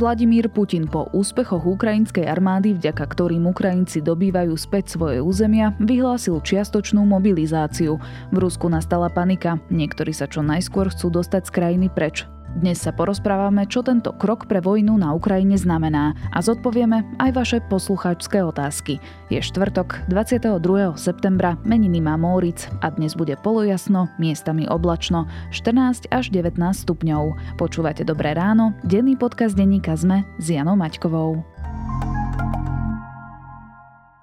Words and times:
Vladimír 0.00 0.48
Putin 0.48 0.88
po 0.88 1.12
úspechoch 1.12 1.60
ukrajinskej 1.60 2.24
armády, 2.24 2.72
vďaka 2.72 3.04
ktorým 3.04 3.44
Ukrajinci 3.44 4.00
dobývajú 4.00 4.56
späť 4.56 4.96
svoje 4.96 5.20
územia, 5.20 5.76
vyhlásil 5.76 6.40
čiastočnú 6.40 7.04
mobilizáciu. 7.04 8.00
V 8.32 8.36
Rusku 8.40 8.72
nastala 8.72 9.12
panika, 9.12 9.60
niektorí 9.68 10.16
sa 10.16 10.24
čo 10.24 10.40
najskôr 10.40 10.88
chcú 10.88 11.12
dostať 11.20 11.42
z 11.44 11.50
krajiny 11.52 11.86
preč. 11.92 12.24
Dnes 12.50 12.82
sa 12.82 12.90
porozprávame, 12.90 13.62
čo 13.70 13.78
tento 13.86 14.10
krok 14.10 14.50
pre 14.50 14.58
vojnu 14.58 14.98
na 14.98 15.14
Ukrajine 15.14 15.54
znamená 15.54 16.18
a 16.34 16.42
zodpovieme 16.42 17.06
aj 17.22 17.30
vaše 17.30 17.58
poslucháčské 17.70 18.42
otázky. 18.42 18.98
Je 19.30 19.38
štvrtok, 19.38 20.10
22. 20.10 20.58
septembra, 20.98 21.54
meniny 21.62 22.02
má 22.02 22.18
Móric 22.18 22.66
a 22.82 22.90
dnes 22.90 23.14
bude 23.14 23.38
polojasno, 23.38 24.10
miestami 24.18 24.66
oblačno, 24.66 25.30
14 25.54 26.10
až 26.10 26.34
19 26.34 26.58
stupňov. 26.74 27.38
Počúvate 27.54 28.02
Dobré 28.02 28.34
ráno, 28.34 28.74
denný 28.82 29.14
podcast 29.14 29.54
denníka 29.54 29.94
ZME 29.94 30.26
s 30.42 30.50
Janou 30.50 30.74
Maťkovou. 30.74 31.46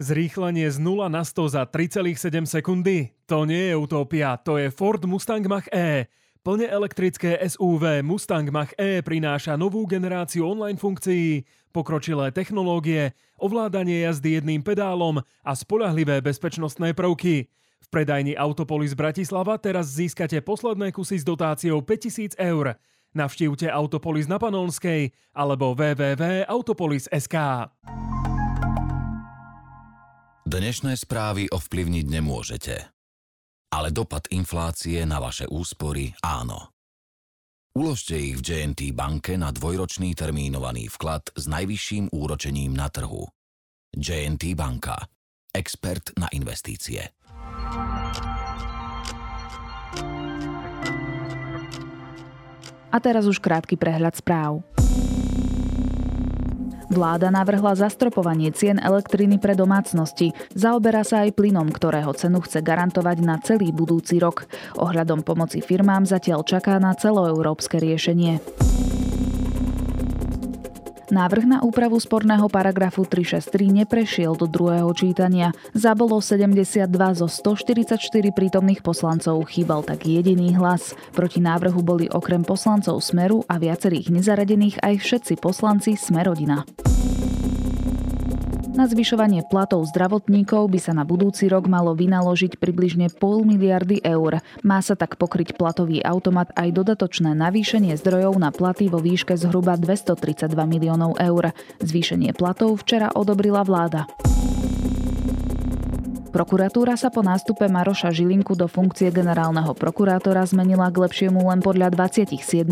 Zrýchlenie 0.03 0.67
z 0.67 0.77
0 0.83 1.07
na 1.07 1.23
100 1.23 1.55
za 1.55 1.63
3,7 1.63 2.43
sekundy? 2.43 3.15
To 3.31 3.47
nie 3.47 3.71
je 3.71 3.75
utopia, 3.79 4.35
to 4.35 4.59
je 4.59 4.67
Ford 4.67 5.01
Mustang 5.07 5.47
Mach-E. 5.47 6.11
Plne 6.47 6.71
elektrické 6.71 7.35
SUV 7.43 7.99
Mustang 8.07 8.47
Mach-E 8.47 9.03
prináša 9.03 9.59
novú 9.59 9.83
generáciu 9.83 10.47
online 10.47 10.79
funkcií, 10.79 11.43
pokročilé 11.75 12.31
technológie, 12.31 13.11
ovládanie 13.35 14.07
jazdy 14.07 14.39
jedným 14.39 14.63
pedálom 14.63 15.19
a 15.19 15.51
spolahlivé 15.51 16.23
bezpečnostné 16.23 16.95
prvky. 16.95 17.51
V 17.83 17.87
predajni 17.91 18.39
Autopolis 18.39 18.95
Bratislava 18.95 19.59
teraz 19.59 19.91
získate 19.91 20.39
posledné 20.39 20.95
kusy 20.95 21.19
s 21.19 21.27
dotáciou 21.27 21.83
5000 21.83 22.39
eur. 22.39 22.79
Navštívte 23.11 23.67
Autopolis 23.67 24.31
na 24.31 24.39
Panonskej 24.39 25.11
alebo 25.35 25.75
www.autopolis.sk. 25.75 27.35
Dnešné 30.47 30.95
správy 30.95 31.51
ovplyvniť 31.51 32.05
nemôžete 32.07 32.96
ale 33.71 33.91
dopad 33.91 34.31
inflácie 34.31 35.03
na 35.03 35.19
vaše 35.19 35.47
úspory 35.47 36.11
áno. 36.23 36.71
Uložte 37.77 38.17
ich 38.17 38.41
v 38.41 38.41
JNT 38.41 38.97
banke 38.97 39.37
na 39.37 39.53
dvojročný 39.53 40.17
termínovaný 40.17 40.89
vklad 40.89 41.29
s 41.37 41.45
najvyšším 41.45 42.09
úročením 42.09 42.73
na 42.73 42.89
trhu. 42.89 43.21
JNT 43.93 44.57
banka. 44.57 44.97
Expert 45.53 46.17
na 46.17 46.25
investície. 46.33 47.05
A 52.87 52.97
teraz 52.97 53.29
už 53.29 53.37
krátky 53.37 53.77
prehľad 53.77 54.17
správ. 54.17 54.65
Vláda 56.87 57.27
navrhla 57.27 57.75
zastropovanie 57.75 58.55
cien 58.55 58.79
elektriny 58.79 59.43
pre 59.43 59.59
domácnosti. 59.59 60.31
Zaoberá 60.55 61.03
sa 61.03 61.27
aj 61.27 61.35
plynom, 61.35 61.67
ktorého 61.67 62.15
cenu 62.15 62.39
chce 62.39 62.63
garantovať 62.63 63.17
na 63.19 63.35
celý 63.43 63.75
budúci 63.75 64.23
rok. 64.23 64.47
Ohľadom 64.79 65.19
pomoci 65.27 65.59
firmám 65.59 66.07
zatiaľ 66.07 66.47
čaká 66.47 66.79
na 66.79 66.95
celoeurópske 66.95 67.75
riešenie. 67.75 68.39
Návrh 71.07 71.47
na 71.47 71.57
úpravu 71.63 71.95
sporného 72.03 72.51
paragrafu 72.51 73.07
363 73.07 73.71
neprešiel 73.71 74.35
do 74.35 74.43
druhého 74.43 74.91
čítania. 74.91 75.55
Zabolo 75.71 76.19
72 76.19 76.83
zo 77.15 77.27
144 77.31 77.95
prítomných 78.35 78.83
poslancov, 78.83 79.39
chýbal 79.47 79.87
tak 79.87 80.03
jediný 80.03 80.51
hlas. 80.59 80.91
Proti 81.15 81.39
návrhu 81.39 81.79
boli 81.79 82.11
okrem 82.11 82.43
poslancov 82.43 82.99
Smeru 82.99 83.47
a 83.47 83.55
viacerých 83.55 84.11
nezaradených 84.11 84.83
aj 84.83 84.95
všetci 84.99 85.33
poslanci 85.39 85.95
Smerodina. 85.95 86.67
Na 88.77 88.85
zvyšovanie 88.85 89.41
platov 89.41 89.89
zdravotníkov 89.89 90.69
by 90.69 90.77
sa 90.77 90.93
na 90.93 91.01
budúci 91.01 91.49
rok 91.49 91.65
malo 91.65 91.97
vynaložiť 91.97 92.61
približne 92.61 93.09
pol 93.09 93.41
miliardy 93.41 94.05
eur. 94.05 94.37
Má 94.61 94.85
sa 94.85 94.93
tak 94.93 95.17
pokryť 95.17 95.57
platový 95.57 96.05
automat 96.05 96.53
aj 96.53 96.77
dodatočné 96.77 97.33
navýšenie 97.33 97.97
zdrojov 97.97 98.37
na 98.37 98.53
platy 98.53 98.85
vo 98.85 99.01
výške 99.01 99.33
zhruba 99.33 99.81
232 99.81 100.53
miliónov 100.69 101.17
eur. 101.17 101.57
Zvýšenie 101.81 102.37
platov 102.37 102.77
včera 102.85 103.09
odobrila 103.17 103.65
vláda. 103.65 104.05
Prokuratúra 106.37 106.93
sa 106.93 107.09
po 107.09 107.25
nástupe 107.25 107.65
Maroša 107.65 108.13
Žilinku 108.13 108.53
do 108.53 108.69
funkcie 108.69 109.09
generálneho 109.09 109.73
prokurátora 109.73 110.45
zmenila 110.45 110.93
k 110.93 111.01
lepšiemu 111.01 111.41
len 111.49 111.65
podľa 111.65 111.89
27% 111.89 112.69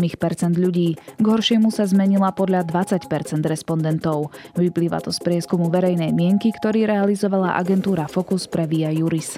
ľudí. 0.54 0.94
K 0.94 1.26
horšiemu 1.26 1.74
sa 1.74 1.82
zmenila 1.82 2.30
podľa 2.30 2.62
20% 2.62 3.10
respondentov. 3.42 4.30
Vyplýva 4.54 5.02
to 5.02 5.10
z 5.10 5.18
prieskumu 5.18 5.66
verejnej 5.66 6.14
mienky, 6.14 6.54
ktorý 6.54 6.86
realizovala 6.86 7.58
agentúra 7.58 8.06
Focus 8.06 8.46
pre 8.46 8.70
Via 8.70 8.94
Juris. 8.94 9.34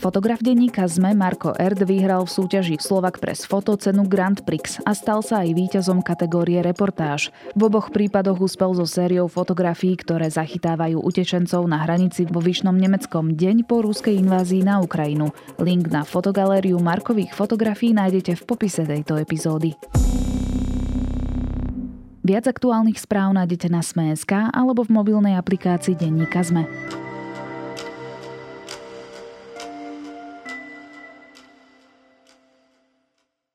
Fotograf 0.00 0.40
denníka 0.40 0.88
ZME 0.88 1.12
Marko 1.12 1.52
Erd 1.60 1.84
vyhral 1.84 2.24
v 2.24 2.32
súťaži 2.32 2.80
Slovak 2.80 3.20
Press 3.20 3.44
Foto 3.44 3.76
cenu 3.76 4.08
Grand 4.08 4.40
Prix 4.48 4.80
a 4.88 4.96
stal 4.96 5.20
sa 5.20 5.44
aj 5.44 5.52
víťazom 5.52 6.00
kategórie 6.00 6.64
reportáž. 6.64 7.28
V 7.52 7.68
oboch 7.68 7.92
prípadoch 7.92 8.40
uspel 8.40 8.72
so 8.72 8.88
sériou 8.88 9.28
fotografií, 9.28 10.00
ktoré 10.00 10.32
zachytávajú 10.32 11.04
utečencov 11.04 11.68
na 11.68 11.84
hranici 11.84 12.24
vo 12.24 12.40
Vyšnom 12.40 12.80
Nemeckom 12.80 13.36
deň 13.36 13.68
po 13.68 13.84
ruskej 13.84 14.16
invázii 14.24 14.64
na 14.64 14.80
Ukrajinu. 14.80 15.36
Link 15.60 15.92
na 15.92 16.08
fotogalériu 16.08 16.80
Markových 16.80 17.36
fotografií 17.36 17.92
nájdete 17.92 18.40
v 18.40 18.42
popise 18.48 18.88
tejto 18.88 19.20
epizódy. 19.20 19.76
Viac 22.24 22.48
aktuálnych 22.48 22.96
správ 22.96 23.36
nájdete 23.36 23.68
na 23.68 23.84
Sme.sk 23.84 24.48
alebo 24.48 24.80
v 24.80 24.96
mobilnej 24.96 25.36
aplikácii 25.36 25.92
Denníka 25.92 26.40
Sme. 26.40 26.64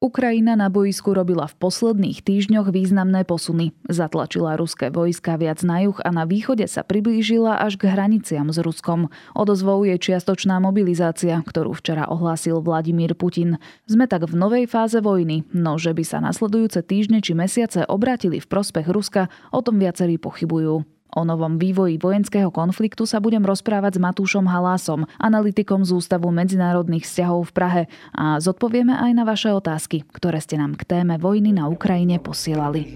Ukrajina 0.05 0.53
na 0.53 0.69
boisku 0.69 1.17
robila 1.17 1.49
v 1.49 1.57
posledných 1.57 2.21
týždňoch 2.21 2.69
významné 2.69 3.25
posuny. 3.25 3.73
Zatlačila 3.89 4.53
ruské 4.53 4.93
vojska 4.93 5.33
viac 5.33 5.65
na 5.65 5.81
juh 5.81 5.97
a 5.97 6.13
na 6.13 6.29
východe 6.29 6.61
sa 6.69 6.85
priblížila 6.85 7.57
až 7.57 7.81
k 7.81 7.89
hraniciam 7.89 8.53
s 8.53 8.61
Ruskom. 8.61 9.09
Odozvou 9.33 9.81
je 9.81 9.97
čiastočná 9.97 10.61
mobilizácia, 10.61 11.41
ktorú 11.41 11.73
včera 11.73 12.05
ohlásil 12.05 12.61
Vladimír 12.61 13.17
Putin. 13.17 13.57
Sme 13.89 14.05
tak 14.05 14.29
v 14.29 14.37
novej 14.37 14.69
fáze 14.69 15.01
vojny, 15.01 15.41
no 15.57 15.81
že 15.81 15.89
by 15.97 16.05
sa 16.05 16.21
nasledujúce 16.21 16.85
týždne 16.85 17.25
či 17.25 17.33
mesiace 17.33 17.81
obratili 17.89 18.37
v 18.37 18.45
prospech 18.45 18.85
Ruska, 18.85 19.33
o 19.49 19.65
tom 19.65 19.81
viacerí 19.81 20.21
pochybujú. 20.21 20.94
O 21.10 21.26
novom 21.26 21.58
vývoji 21.58 21.98
vojenského 21.98 22.54
konfliktu 22.54 23.02
sa 23.02 23.18
budem 23.18 23.42
rozprávať 23.42 23.98
s 23.98 24.02
Matúšom 24.02 24.46
Halásom, 24.46 25.10
analytikom 25.18 25.82
z 25.82 25.98
Ústavu 25.98 26.30
medzinárodných 26.30 27.02
vzťahov 27.02 27.50
v 27.50 27.52
Prahe 27.52 27.82
a 28.14 28.38
zodpovieme 28.38 28.94
aj 28.94 29.10
na 29.18 29.26
vaše 29.26 29.50
otázky, 29.50 30.06
ktoré 30.14 30.38
ste 30.38 30.54
nám 30.54 30.78
k 30.78 30.86
téme 30.86 31.18
vojny 31.18 31.50
na 31.50 31.66
Ukrajine 31.66 32.22
posielali. 32.22 32.86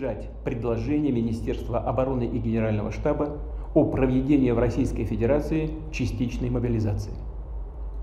Предложение 0.47 1.11
Министерства 1.11 1.83
обороны 1.83 2.31
и 2.31 2.39
Генерального 2.39 2.95
штаба 2.95 3.43
о 3.75 3.91
проведении 3.91 4.55
в 4.55 4.62
Российской 4.62 5.03
Федерации 5.11 5.75
частичной 5.91 6.55
мобилизации. 6.55 7.19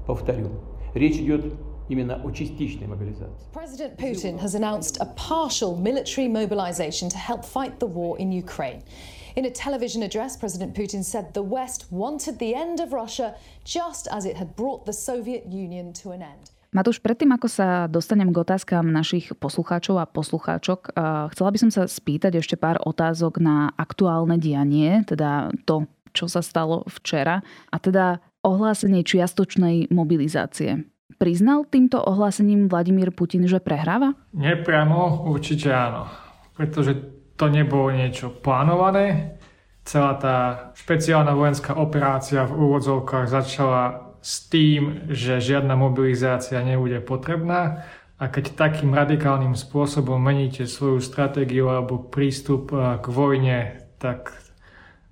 Повторю, 0.04 0.52
речь 0.94 1.24
идет 1.24 1.56
именно 1.88 2.20
о 2.20 2.32
частичной 2.32 2.88
мобилизации. 2.88 3.48
President 3.56 3.96
Putin 3.96 4.36
has 4.44 4.56
announced 4.56 5.00
a 5.00 5.08
partial 5.16 5.80
military 5.80 6.28
mobilization 6.28 7.08
to 7.08 7.16
help 7.16 7.46
fight 7.48 7.80
the 7.80 7.88
war 7.88 8.20
in 8.20 8.36
Ukraine. 8.36 8.84
In 9.37 9.45
a 9.45 9.53
television 9.53 10.01
address, 10.01 10.33
President 10.33 10.73
Putin 10.73 11.05
said 11.05 11.37
the 11.37 11.45
West 11.45 11.93
wanted 11.93 12.41
the 12.41 12.57
end 12.57 12.81
of 12.81 12.97
Russia 12.97 13.37
just 13.69 14.09
as 14.09 14.25
it 14.25 14.41
had 14.41 14.57
brought 14.57 14.89
the 14.89 14.97
Soviet 14.97 15.45
Union 15.53 15.93
to 16.01 16.17
an 16.17 16.25
end. 16.25 16.57
Matúš, 16.73 17.05
predtým 17.05 17.29
ako 17.37 17.45
sa 17.45 17.85
dostanem 17.85 18.33
k 18.33 18.41
otázkam 18.41 18.89
našich 18.89 19.37
poslucháčov 19.37 20.01
a 20.01 20.09
poslucháčok, 20.09 20.97
chcela 21.37 21.51
by 21.53 21.59
som 21.61 21.69
sa 21.69 21.85
spýtať 21.85 22.41
ešte 22.41 22.57
pár 22.57 22.81
otázok 22.81 23.37
na 23.37 23.77
aktuálne 23.77 24.41
dianie, 24.41 25.05
teda 25.05 25.53
to, 25.69 25.85
čo 26.17 26.33
sa 26.33 26.41
stalo 26.41 26.89
včera, 26.89 27.45
a 27.69 27.77
teda 27.77 28.25
ohlásenie 28.41 29.05
čiastočnej 29.05 29.93
mobilizácie. 29.93 30.89
Priznal 31.21 31.69
týmto 31.69 32.01
ohlásením 32.01 32.73
Vladimír 32.73 33.13
Putin, 33.13 33.45
že 33.45 33.61
prehráva? 33.61 34.17
Nepriamo 34.33 35.29
určite 35.29 35.69
áno. 35.73 36.09
Pretože 36.57 37.16
to 37.37 37.53
nebolo 37.53 37.93
niečo 37.93 38.33
plánované. 38.33 39.39
Celá 39.87 40.19
tá 40.19 40.37
špeciálna 40.75 41.31
vojenská 41.37 41.79
operácia 41.79 42.43
v 42.43 42.59
úvodzovkách 42.59 43.31
začala 43.31 43.83
s 44.19 44.51
tým, 44.51 45.07
že 45.15 45.39
žiadna 45.39 45.79
mobilizácia 45.79 46.59
nebude 46.59 46.99
potrebná 46.99 47.87
a 48.17 48.33
keď 48.33 48.57
takým 48.57 48.97
radikálnym 48.97 49.53
spôsobom 49.53 50.17
meníte 50.17 50.65
svoju 50.65 51.05
stratégiu 51.05 51.69
alebo 51.69 52.01
prístup 52.01 52.73
eh, 52.73 52.97
k 52.99 53.07
vojne, 53.13 53.59
tak 54.01 54.33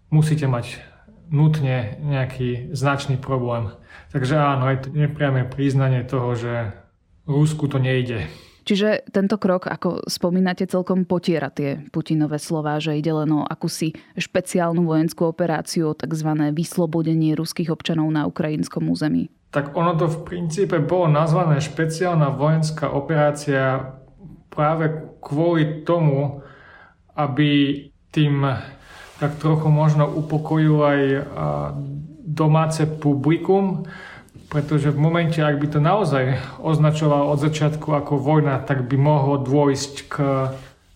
musíte 0.09 0.49
mať 0.49 0.81
nutne 1.29 2.01
nejaký 2.01 2.73
značný 2.73 3.21
problém. 3.21 3.73
Takže 4.13 4.37
áno, 4.37 4.71
je 4.71 4.79
to 4.83 4.89
nepriame 4.93 5.45
priznanie 5.49 6.05
toho, 6.05 6.37
že 6.37 6.53
Rusku 7.25 7.67
to 7.69 7.81
nejde. 7.81 8.29
Čiže 8.65 9.13
tento 9.13 9.37
krok, 9.37 9.69
ako 9.69 10.09
spomínate, 10.09 10.65
celkom 10.65 11.05
potiera 11.05 11.53
tie 11.53 11.85
Putinové 11.93 12.41
slova, 12.41 12.81
že 12.81 12.97
ide 12.97 13.13
len 13.13 13.29
o 13.29 13.45
akúsi 13.45 13.93
špeciálnu 14.17 14.89
vojenskú 14.89 15.29
operáciu, 15.29 15.93
tzv. 15.93 16.31
vyslobodenie 16.57 17.37
ruských 17.37 17.69
občanov 17.69 18.09
na 18.09 18.25
ukrajinskom 18.25 18.89
území. 18.89 19.29
Tak 19.53 19.77
ono 19.77 19.95
to 19.95 20.09
v 20.09 20.19
princípe 20.27 20.81
bolo 20.81 21.13
nazvané 21.13 21.61
špeciálna 21.61 22.33
vojenská 22.35 22.91
operácia 22.91 23.95
práve 24.49 24.91
kvôli 25.21 25.85
tomu, 25.85 26.43
aby 27.15 27.79
tým 28.11 28.43
tak 29.21 29.39
trochu 29.39 29.71
možno 29.71 30.11
upokojil 30.11 30.77
aj 30.83 31.01
domáce 32.25 32.83
publikum, 32.99 33.87
pretože 34.55 34.95
v 34.95 35.03
momente, 35.03 35.43
ak 35.43 35.59
by 35.59 35.67
to 35.67 35.81
naozaj 35.83 36.39
označoval 36.63 37.27
od 37.27 37.43
začiatku 37.43 37.91
ako 37.91 38.23
vojna, 38.23 38.63
tak 38.63 38.87
by 38.87 38.95
mohlo 38.95 39.43
dôjsť 39.43 39.95
k 40.07 40.15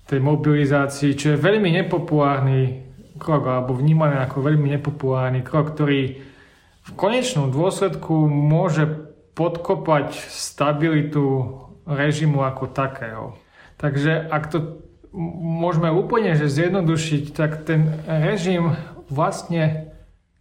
tej 0.07 0.23
mobilizácii, 0.23 1.19
čo 1.19 1.35
je 1.35 1.43
veľmi 1.43 1.67
nepopulárny 1.83 2.87
krok, 3.19 3.51
alebo 3.51 3.75
vnímaný 3.75 4.23
ako 4.23 4.47
veľmi 4.47 4.79
nepopulárny 4.79 5.43
krok, 5.43 5.75
ktorý 5.75 6.23
v 6.87 6.91
konečnom 6.95 7.51
dôsledku 7.51 8.31
môže 8.31 8.87
podkopať 9.35 10.15
stabilitu 10.31 11.59
režimu 11.83 12.47
ako 12.47 12.71
takého. 12.71 13.35
Takže 13.75 14.23
ak 14.31 14.55
to 14.55 14.87
môžeme 15.35 15.91
úplne 15.91 16.39
že 16.39 16.47
zjednodušiť, 16.47 17.35
tak 17.35 17.67
ten 17.67 17.91
režim 18.07 18.79
vlastne 19.11 19.91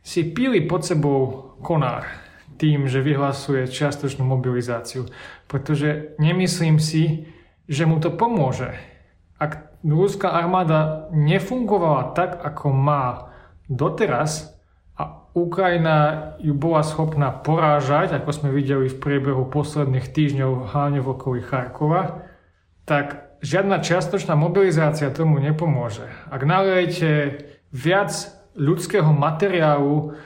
si 0.06 0.22
píli 0.22 0.70
pod 0.70 0.86
sebou 0.86 1.58
konár 1.66 2.27
tým, 2.58 2.90
že 2.90 3.06
vyhlasuje 3.06 3.70
čiastočnú 3.70 4.26
mobilizáciu. 4.26 5.06
Pretože 5.46 6.18
nemyslím 6.18 6.82
si, 6.82 7.30
že 7.70 7.86
mu 7.86 8.02
to 8.02 8.12
pomôže. 8.12 8.74
Ak 9.38 9.78
ruská 9.86 10.34
armáda 10.34 11.08
nefungovala 11.14 12.18
tak, 12.18 12.42
ako 12.42 12.74
má 12.74 13.30
doteraz 13.70 14.58
a 14.98 15.30
Ukrajina 15.38 16.34
ju 16.42 16.58
bola 16.58 16.82
schopná 16.82 17.30
porážať, 17.30 18.18
ako 18.18 18.30
sme 18.34 18.50
videli 18.50 18.90
v 18.90 18.98
priebehu 18.98 19.46
posledných 19.46 20.10
týždňov 20.10 20.74
hlavne 20.74 21.00
v 21.04 21.08
okolí 21.14 21.42
Charkova, 21.46 22.26
tak 22.90 23.38
žiadna 23.46 23.86
čiastočná 23.86 24.34
mobilizácia 24.34 25.14
tomu 25.14 25.38
nepomôže. 25.38 26.10
Ak 26.34 26.42
nalejete 26.42 27.44
viac 27.70 28.10
ľudského 28.58 29.14
materiálu 29.14 30.18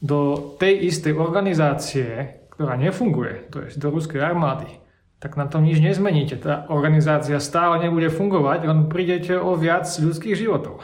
do 0.00 0.52
tej 0.56 0.88
istej 0.88 1.16
organizácie, 1.16 2.40
ktorá 2.50 2.76
nefunguje, 2.80 3.52
to 3.52 3.64
je 3.64 3.76
do 3.76 3.92
ruskej 3.92 4.20
armády, 4.20 4.80
tak 5.20 5.36
na 5.36 5.44
tom 5.44 5.68
nič 5.68 5.84
nezmeníte. 5.84 6.40
Tá 6.40 6.64
organizácia 6.72 7.36
stále 7.36 7.84
nebude 7.84 8.08
fungovať, 8.08 8.64
len 8.64 8.88
prídete 8.88 9.36
o 9.36 9.52
viac 9.56 9.84
ľudských 9.84 10.36
životov. 10.36 10.80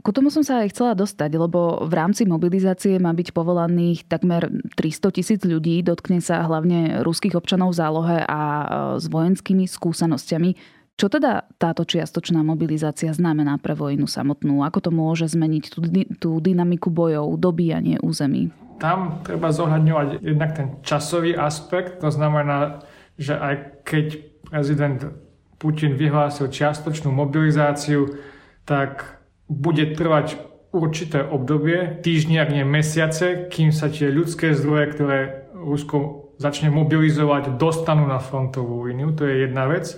Ku 0.00 0.16
tomu 0.16 0.32
som 0.32 0.40
sa 0.40 0.64
aj 0.64 0.72
chcela 0.72 0.96
dostať, 0.96 1.36
lebo 1.36 1.84
v 1.84 1.92
rámci 1.92 2.24
mobilizácie 2.24 2.96
má 2.96 3.12
byť 3.12 3.36
povolaných 3.36 4.08
takmer 4.08 4.48
300 4.72 5.12
tisíc 5.12 5.40
ľudí, 5.44 5.84
dotkne 5.84 6.24
sa 6.24 6.40
hlavne 6.48 7.04
ruských 7.04 7.36
občanov 7.36 7.76
v 7.76 7.78
zálohe 7.84 8.18
a 8.24 8.40
e, 8.40 8.66
s 8.96 9.04
vojenskými 9.12 9.68
skúsenosťami. 9.68 10.79
Čo 11.00 11.08
teda 11.08 11.48
táto 11.56 11.88
čiastočná 11.88 12.44
mobilizácia 12.44 13.08
znamená 13.16 13.56
pre 13.56 13.72
vojnu 13.72 14.04
samotnú? 14.04 14.60
Ako 14.68 14.84
to 14.84 14.90
môže 14.92 15.32
zmeniť 15.32 15.64
tú, 15.72 15.80
tú 16.20 16.30
dynamiku 16.44 16.92
bojov, 16.92 17.40
dobíjanie 17.40 17.96
území? 18.04 18.52
Tam 18.84 19.24
treba 19.24 19.48
zohľadňovať 19.48 20.20
jednak 20.20 20.50
ten 20.52 20.76
časový 20.84 21.32
aspekt, 21.32 22.04
to 22.04 22.12
znamená, 22.12 22.84
že 23.16 23.32
aj 23.32 23.80
keď 23.88 24.06
prezident 24.44 25.00
Putin 25.56 25.96
vyhlásil 25.96 26.52
čiastočnú 26.52 27.08
mobilizáciu, 27.08 28.20
tak 28.68 29.24
bude 29.48 29.96
trvať 29.96 30.36
určité 30.68 31.24
obdobie, 31.24 31.96
týždne, 32.04 32.44
ak 32.44 32.52
nie 32.52 32.68
mesiace, 32.68 33.48
kým 33.48 33.72
sa 33.72 33.88
tie 33.88 34.12
ľudské 34.12 34.52
zdroje, 34.52 34.92
ktoré 34.92 35.18
Rusko 35.56 36.28
začne 36.36 36.68
mobilizovať, 36.68 37.56
dostanú 37.56 38.04
na 38.04 38.20
frontovú 38.20 38.84
líniu. 38.84 39.16
To 39.16 39.24
je 39.24 39.48
jedna 39.48 39.64
vec. 39.64 39.96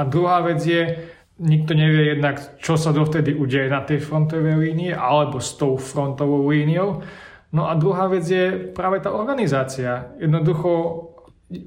A 0.00 0.08
druhá 0.08 0.40
vec 0.40 0.64
je, 0.64 0.96
nikto 1.36 1.76
nevie 1.76 2.16
jednak, 2.16 2.56
čo 2.56 2.80
sa 2.80 2.96
dovtedy 2.96 3.36
udeje 3.36 3.68
na 3.68 3.84
tej 3.84 4.00
frontovej 4.00 4.56
línii 4.56 4.96
alebo 4.96 5.44
s 5.44 5.60
tou 5.60 5.76
frontovou 5.76 6.48
líniou. 6.48 7.04
No 7.52 7.68
a 7.68 7.76
druhá 7.76 8.08
vec 8.08 8.24
je 8.24 8.72
práve 8.72 9.04
tá 9.04 9.12
organizácia. 9.12 10.16
Jednoducho 10.16 10.70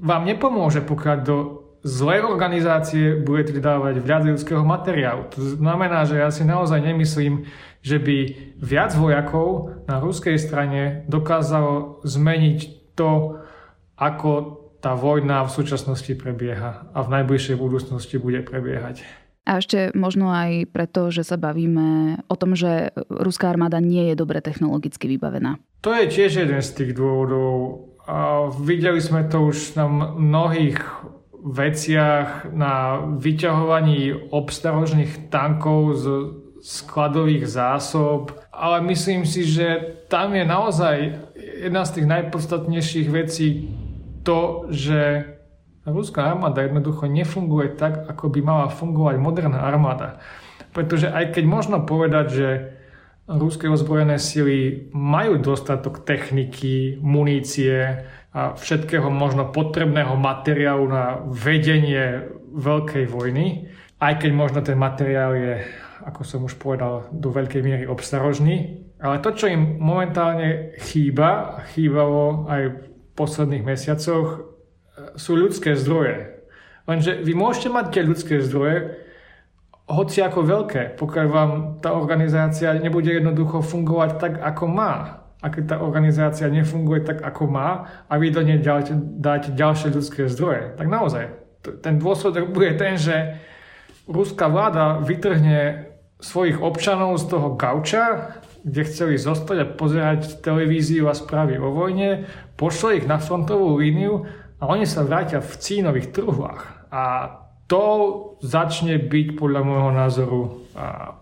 vám 0.02 0.26
nepomôže, 0.26 0.82
pokiaľ 0.82 1.16
do 1.22 1.36
zlej 1.84 2.24
organizácie 2.24 3.20
budete 3.20 3.60
dávať 3.60 4.00
viac 4.00 4.24
ľudského 4.24 4.64
materiálu. 4.64 5.28
To 5.36 5.60
znamená, 5.60 6.08
že 6.08 6.16
ja 6.16 6.32
si 6.32 6.42
naozaj 6.42 6.80
nemyslím, 6.80 7.44
že 7.84 8.00
by 8.00 8.16
viac 8.56 8.96
vojakov 8.96 9.78
na 9.84 10.00
ruskej 10.00 10.40
strane 10.40 11.04
dokázalo 11.06 12.00
zmeniť 12.02 12.58
to, 12.96 13.44
ako 14.00 14.63
tá 14.84 14.92
vojna 14.92 15.48
v 15.48 15.54
súčasnosti 15.56 16.12
prebieha 16.12 16.92
a 16.92 16.98
v 17.00 17.08
najbližšej 17.08 17.56
budúcnosti 17.56 18.20
bude 18.20 18.44
prebiehať. 18.44 19.00
A 19.48 19.60
ešte 19.60 19.92
možno 19.96 20.28
aj 20.32 20.68
preto, 20.72 21.08
že 21.08 21.24
sa 21.24 21.40
bavíme 21.40 22.20
o 22.28 22.36
tom, 22.36 22.52
že 22.52 22.92
ruská 23.08 23.52
armáda 23.52 23.80
nie 23.80 24.12
je 24.12 24.14
dobre 24.16 24.44
technologicky 24.44 25.08
vybavená. 25.08 25.60
To 25.84 25.92
je 25.92 26.08
tiež 26.08 26.44
jeden 26.44 26.60
z 26.60 26.70
tých 26.76 26.92
dôvodov. 26.96 27.88
A 28.04 28.52
videli 28.52 29.00
sme 29.00 29.24
to 29.28 29.48
už 29.48 29.80
na 29.80 29.88
mnohých 29.88 30.80
veciach, 31.44 32.48
na 32.52 33.04
vyťahovaní 33.20 34.32
obstarožných 34.32 35.28
tankov 35.28 35.80
z 35.96 36.04
skladových 36.64 37.44
zásob, 37.44 38.32
ale 38.48 38.80
myslím 38.88 39.28
si, 39.28 39.44
že 39.44 40.00
tam 40.08 40.32
je 40.32 40.44
naozaj 40.48 40.96
jedna 41.36 41.84
z 41.84 42.00
tých 42.00 42.06
najpodstatnejších 42.08 43.08
vecí 43.12 43.68
to, 44.24 44.66
že 44.72 45.00
ruská 45.84 46.32
armáda 46.32 46.64
jednoducho 46.64 47.04
nefunguje 47.06 47.76
tak, 47.76 48.08
ako 48.08 48.32
by 48.32 48.40
mala 48.40 48.66
fungovať 48.72 49.16
moderná 49.20 49.68
armáda. 49.68 50.18
Pretože 50.72 51.12
aj 51.12 51.36
keď 51.36 51.44
možno 51.44 51.76
povedať, 51.84 52.26
že 52.32 52.48
ruské 53.28 53.68
ozbrojené 53.68 54.20
sily 54.20 54.90
majú 54.92 55.40
dostatok 55.40 56.04
techniky, 56.04 56.98
munície 57.00 58.04
a 58.34 58.52
všetkého 58.52 59.08
možno 59.08 59.48
potrebného 59.48 60.18
materiálu 60.18 60.84
na 60.90 61.22
vedenie 61.24 62.26
veľkej 62.52 63.04
vojny, 63.08 63.70
aj 64.02 64.14
keď 64.20 64.30
možno 64.34 64.60
ten 64.60 64.76
materiál 64.76 65.32
je, 65.38 65.54
ako 66.04 66.20
som 66.26 66.40
už 66.44 66.58
povedal, 66.58 67.08
do 67.14 67.30
veľkej 67.30 67.62
miery 67.62 67.84
obstarožný. 67.86 68.82
Ale 69.00 69.20
to, 69.20 69.32
čo 69.36 69.48
im 69.48 69.78
momentálne 69.80 70.76
chýba, 70.80 71.60
chýbalo 71.72 72.48
aj 72.50 72.62
posledných 73.14 73.64
mesiacoch 73.64 74.26
e, 74.28 74.38
sú 75.18 75.38
ľudské 75.38 75.74
zdroje. 75.78 76.44
Lenže 76.84 77.24
vy 77.24 77.32
môžete 77.32 77.72
mať 77.72 77.86
tie 77.90 78.02
ľudské 78.04 78.34
zdroje, 78.44 79.00
hoci 79.84 80.24
ako 80.24 80.40
veľké, 80.44 80.82
pokiaľ 80.96 81.26
vám 81.28 81.50
tá 81.84 81.92
organizácia 81.92 82.72
nebude 82.76 83.12
jednoducho 83.12 83.60
fungovať 83.60 84.10
tak, 84.16 84.34
ako 84.40 84.64
má. 84.68 85.24
A 85.44 85.52
keď 85.52 85.76
tá 85.76 85.76
organizácia 85.84 86.48
nefunguje 86.48 87.04
tak, 87.04 87.20
ako 87.20 87.44
má 87.52 87.84
a 88.08 88.16
vy 88.16 88.32
do 88.32 88.40
nej 88.40 88.64
dáte, 88.64 88.96
dáte 88.96 89.52
ďalšie 89.52 89.92
ľudské 89.92 90.24
zdroje, 90.24 90.72
tak 90.80 90.88
naozaj 90.88 91.36
ten 91.84 92.00
dôsledok 92.00 92.48
bude 92.48 92.72
ten, 92.80 92.96
že 92.96 93.36
ruská 94.08 94.48
vláda 94.48 95.04
vytrhne 95.04 95.92
svojich 96.20 96.60
občanov 96.60 97.20
z 97.20 97.24
toho 97.28 97.52
gauča, 97.56 98.36
kde 98.64 98.80
chceli 98.88 99.20
zostať 99.20 99.56
a 99.60 99.70
pozerať 99.76 100.40
televíziu 100.40 101.06
a 101.06 101.14
správy 101.14 101.60
o 101.60 101.68
vojne, 101.68 102.24
pošle 102.56 103.04
ich 103.04 103.06
na 103.06 103.20
frontovú 103.20 103.76
líniu 103.76 104.24
a 104.56 104.64
oni 104.64 104.88
sa 104.88 105.04
vrátia 105.04 105.44
v 105.44 105.52
cínových 105.60 106.16
truhlách. 106.16 106.88
A 106.88 107.04
to 107.68 107.84
začne 108.40 108.96
byť 108.96 109.36
podľa 109.36 109.60
môjho 109.64 109.90
názoru 109.92 110.40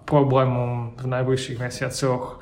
problémom 0.06 0.94
v 0.98 1.04
najbližších 1.06 1.58
mesiacoch, 1.58 2.38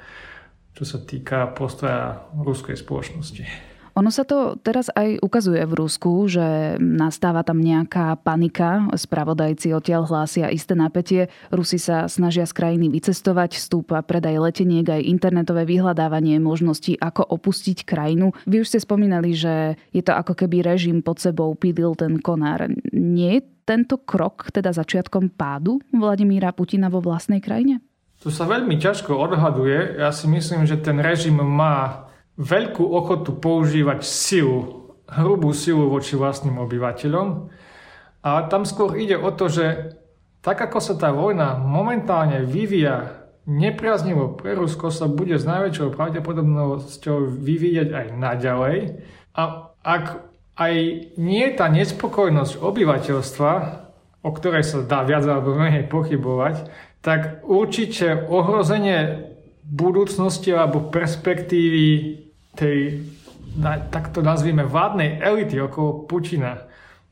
čo 0.77 0.85
sa 0.85 0.99
týka 1.01 1.53
postoja 1.53 2.29
ruskej 2.37 2.77
spoločnosti. 2.77 3.70
Ono 4.01 4.09
sa 4.09 4.25
to 4.25 4.57
teraz 4.65 4.89
aj 4.97 5.21
ukazuje 5.21 5.61
v 5.61 5.77
Rusku, 5.77 6.25
že 6.25 6.81
nastáva 6.81 7.45
tam 7.45 7.61
nejaká 7.61 8.17
panika. 8.25 8.89
Spravodajci 8.97 9.77
odtiaľ 9.77 10.09
hlásia 10.09 10.49
isté 10.49 10.73
napätie. 10.73 11.29
Rusi 11.53 11.77
sa 11.77 12.09
snažia 12.09 12.49
z 12.49 12.57
krajiny 12.57 12.89
vycestovať, 12.89 13.61
stúpa 13.61 14.01
predaj 14.01 14.41
leteniek 14.41 14.89
aj 14.89 15.05
internetové 15.05 15.69
vyhľadávanie 15.69 16.41
možností, 16.41 16.97
ako 16.97 17.29
opustiť 17.29 17.85
krajinu. 17.85 18.33
Vy 18.49 18.65
už 18.65 18.73
ste 18.73 18.81
spomínali, 18.81 19.37
že 19.37 19.77
je 19.93 20.01
to 20.01 20.17
ako 20.17 20.33
keby 20.33 20.65
režim 20.65 21.05
pod 21.05 21.21
sebou 21.21 21.53
pídil 21.53 21.93
ten 21.93 22.25
konár. 22.25 22.73
Nie 22.97 23.45
je 23.45 23.47
tento 23.69 24.01
krok 24.01 24.49
teda 24.49 24.73
začiatkom 24.73 25.37
pádu 25.37 25.77
Vladimíra 25.93 26.57
Putina 26.57 26.89
vo 26.89 27.05
vlastnej 27.05 27.45
krajine? 27.45 27.85
To 28.25 28.33
sa 28.33 28.49
veľmi 28.49 28.81
ťažko 28.81 29.13
odhaduje. 29.13 30.01
Ja 30.01 30.09
si 30.09 30.25
myslím, 30.25 30.65
že 30.65 30.81
ten 30.81 30.97
režim 31.05 31.37
má 31.37 32.09
veľkú 32.37 32.85
ochotu 32.85 33.35
používať 33.35 34.05
silu, 34.07 34.95
hrubú 35.11 35.51
silu 35.51 35.91
voči 35.91 36.15
vlastným 36.15 36.61
obyvateľom. 36.63 37.51
A 38.21 38.31
tam 38.47 38.69
skôr 38.69 38.95
ide 39.01 39.17
o 39.17 39.33
to, 39.33 39.49
že 39.49 39.97
tak 40.41 40.61
ako 40.61 40.79
sa 40.81 40.95
tá 40.97 41.13
vojna 41.13 41.61
momentálne 41.61 42.45
vyvíja 42.45 43.21
nepriaznivo 43.51 44.37
pre 44.37 44.55
Rusko 44.57 44.93
sa 44.93 45.09
bude 45.09 45.37
s 45.37 45.45
najväčšou 45.45 45.93
pravdepodobnosťou 45.97 47.29
vyvíjať 47.41 47.89
aj 47.93 48.07
naďalej. 48.17 48.77
A 49.37 49.73
ak 49.81 50.05
aj 50.61 50.75
nie 51.17 51.45
je 51.49 51.57
tá 51.57 51.67
nespokojnosť 51.73 52.61
obyvateľstva, 52.61 53.53
o 54.21 54.31
ktorej 54.37 54.65
sa 54.65 54.85
dá 54.85 55.01
viac 55.09 55.25
alebo 55.25 55.57
menej 55.57 55.89
pochybovať, 55.89 56.69
tak 57.01 57.41
určite 57.49 58.29
ohrozenie 58.29 59.30
budúcnosti 59.65 60.51
alebo 60.51 60.91
perspektívy 60.91 61.87
tej, 62.57 63.05
takto 63.91 64.21
nazvime, 64.25 64.67
vládnej 64.67 65.21
elity 65.21 65.61
okolo 65.61 66.05
Putina 66.07 66.67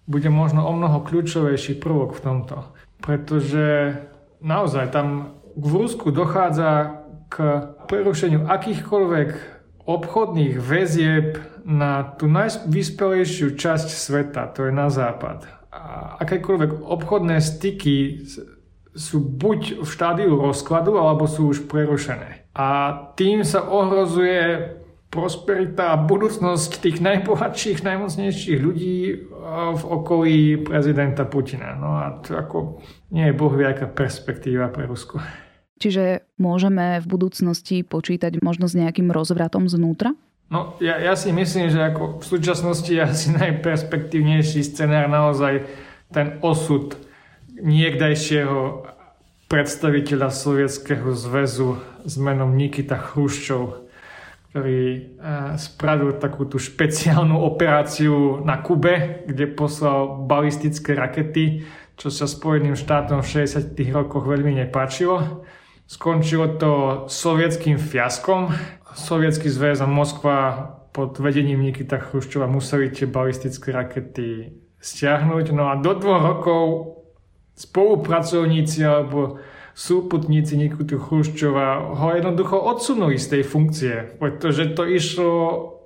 bude 0.08 0.32
možno 0.32 0.64
o 0.64 0.72
mnoho 0.72 1.04
kľúčovejší 1.04 1.76
prvok 1.78 2.16
v 2.16 2.24
tomto. 2.24 2.56
Pretože 3.04 3.96
naozaj 4.40 4.90
tam 4.90 5.38
v 5.54 5.72
Rusku 5.84 6.08
dochádza 6.10 7.04
k 7.28 7.36
prerušeniu 7.86 8.48
akýchkoľvek 8.48 9.30
obchodných 9.84 10.56
väzieb 10.56 11.40
na 11.68 12.16
tú 12.16 12.28
najvyspelejšiu 12.28 13.56
časť 13.56 13.88
sveta, 13.92 14.48
to 14.56 14.68
je 14.68 14.72
na 14.72 14.88
západ. 14.88 15.44
A 15.68 16.16
akékoľvek 16.24 16.84
obchodné 16.88 17.44
styky 17.44 18.24
sú 18.96 19.20
buď 19.20 19.82
v 19.82 19.88
štádiu 19.88 20.38
rozkladu, 20.38 20.96
alebo 20.96 21.26
sú 21.26 21.50
už 21.52 21.66
prerušené. 21.68 22.48
A 22.56 22.68
tým 23.14 23.46
sa 23.46 23.62
ohrozuje 23.66 24.74
prosperita 25.08 25.96
a 25.96 26.00
budúcnosť 26.00 26.84
tých 26.84 27.00
najbohatších, 27.00 27.80
najmocnejších 27.80 28.60
ľudí 28.60 29.24
v 29.72 29.82
okolí 29.88 30.60
prezidenta 30.60 31.24
Putina. 31.24 31.72
No 31.72 31.96
a 31.96 32.20
to 32.20 32.36
ako 32.36 32.84
nie 33.16 33.32
je 33.32 33.38
boh 33.38 33.52
perspektíva 33.96 34.68
pre 34.68 34.84
Rusko. 34.84 35.16
Čiže 35.78 36.26
môžeme 36.36 36.98
v 37.00 37.06
budúcnosti 37.06 37.86
počítať 37.86 38.42
možno 38.42 38.68
s 38.68 38.76
nejakým 38.76 39.08
rozvratom 39.14 39.70
znútra? 39.70 40.12
No, 40.48 40.76
ja, 40.80 40.96
ja 40.98 41.12
si 41.12 41.30
myslím, 41.32 41.68
že 41.68 41.80
ako 41.92 42.20
v 42.20 42.24
súčasnosti 42.24 42.88
je 42.88 43.04
asi 43.04 43.32
najperspektívnejší 43.36 44.64
scenár 44.64 45.08
naozaj 45.08 45.64
ten 46.12 46.40
osud 46.40 46.96
niekdajšieho 47.62 48.86
predstaviteľa 49.48 50.28
Sovietskeho 50.28 51.08
zväzu 51.16 51.80
s 52.04 52.14
menom 52.20 52.52
Nikita 52.52 53.00
Chruščov, 53.00 53.88
ktorý 54.52 54.84
eh, 54.88 55.02
spravil 55.56 56.20
takú 56.20 56.44
špeciálnu 56.46 57.36
operáciu 57.40 58.44
na 58.44 58.60
Kube, 58.60 59.24
kde 59.24 59.48
poslal 59.48 60.28
balistické 60.28 60.92
rakety, 60.92 61.64
čo 61.98 62.12
sa 62.12 62.30
Spojeným 62.30 62.78
štátom 62.78 63.24
v 63.24 63.48
60. 63.48 63.74
rokoch 63.90 64.22
veľmi 64.22 64.54
nepáčilo. 64.62 65.42
Skončilo 65.88 66.60
to 66.60 66.72
sovietským 67.08 67.80
fiaskom. 67.80 68.52
Sovietský 68.92 69.48
zväz 69.48 69.80
a 69.80 69.88
Moskva 69.88 70.36
pod 70.92 71.16
vedením 71.16 71.64
Nikita 71.64 71.96
Chruščova 71.96 72.44
museli 72.44 72.92
tie 72.92 73.08
balistické 73.08 73.72
rakety 73.72 74.52
stiahnuť. 74.78 75.56
No 75.56 75.72
a 75.72 75.80
do 75.80 75.96
dvoch 75.96 76.22
rokov 76.22 76.62
spolupracovníci 77.58 78.86
alebo 78.86 79.42
súputníci 79.74 80.54
Nikita 80.54 80.94
Chruščova 80.94 81.98
ho 81.98 82.08
jednoducho 82.14 82.54
odsunuli 82.54 83.18
z 83.18 83.26
tej 83.38 83.42
funkcie, 83.42 83.94
pretože 84.22 84.78
to 84.78 84.86
išlo 84.86 85.34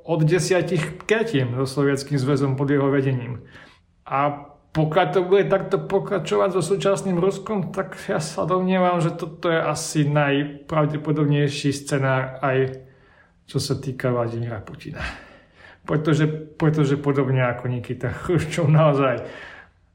od 0.04 0.20
desiatich 0.28 1.04
ketiem 1.08 1.56
so 1.56 1.64
Sovietským 1.64 2.20
zväzom 2.20 2.52
pod 2.60 2.68
jeho 2.68 2.92
vedením. 2.92 3.48
A 4.04 4.48
pokiaľ 4.72 5.06
to 5.12 5.20
bude 5.28 5.52
takto 5.52 5.76
pokračovať 5.80 6.56
so 6.56 6.62
súčasným 6.64 7.20
Ruskom, 7.20 7.72
tak 7.72 7.96
ja 8.08 8.20
sa 8.20 8.48
domnievam, 8.48 9.00
že 9.00 9.12
toto 9.12 9.52
je 9.52 9.60
asi 9.60 10.08
najpravdepodobnejší 10.08 11.72
scenár 11.72 12.40
aj 12.40 12.88
čo 13.46 13.60
sa 13.60 13.76
týka 13.76 14.08
Vladimíra 14.08 14.64
Putina. 14.64 15.04
Pretože, 15.84 16.24
pretože 16.56 16.96
podobne 16.96 17.44
ako 17.44 17.68
Nikita 17.68 18.08
Chruščov 18.24 18.70
naozaj 18.70 19.14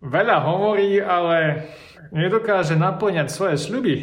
veľa 0.01 0.37
hovorí, 0.45 1.01
ale 1.01 1.69
nedokáže 2.13 2.77
naplňať 2.77 3.27
svoje 3.29 3.55
sľuby. 3.57 3.95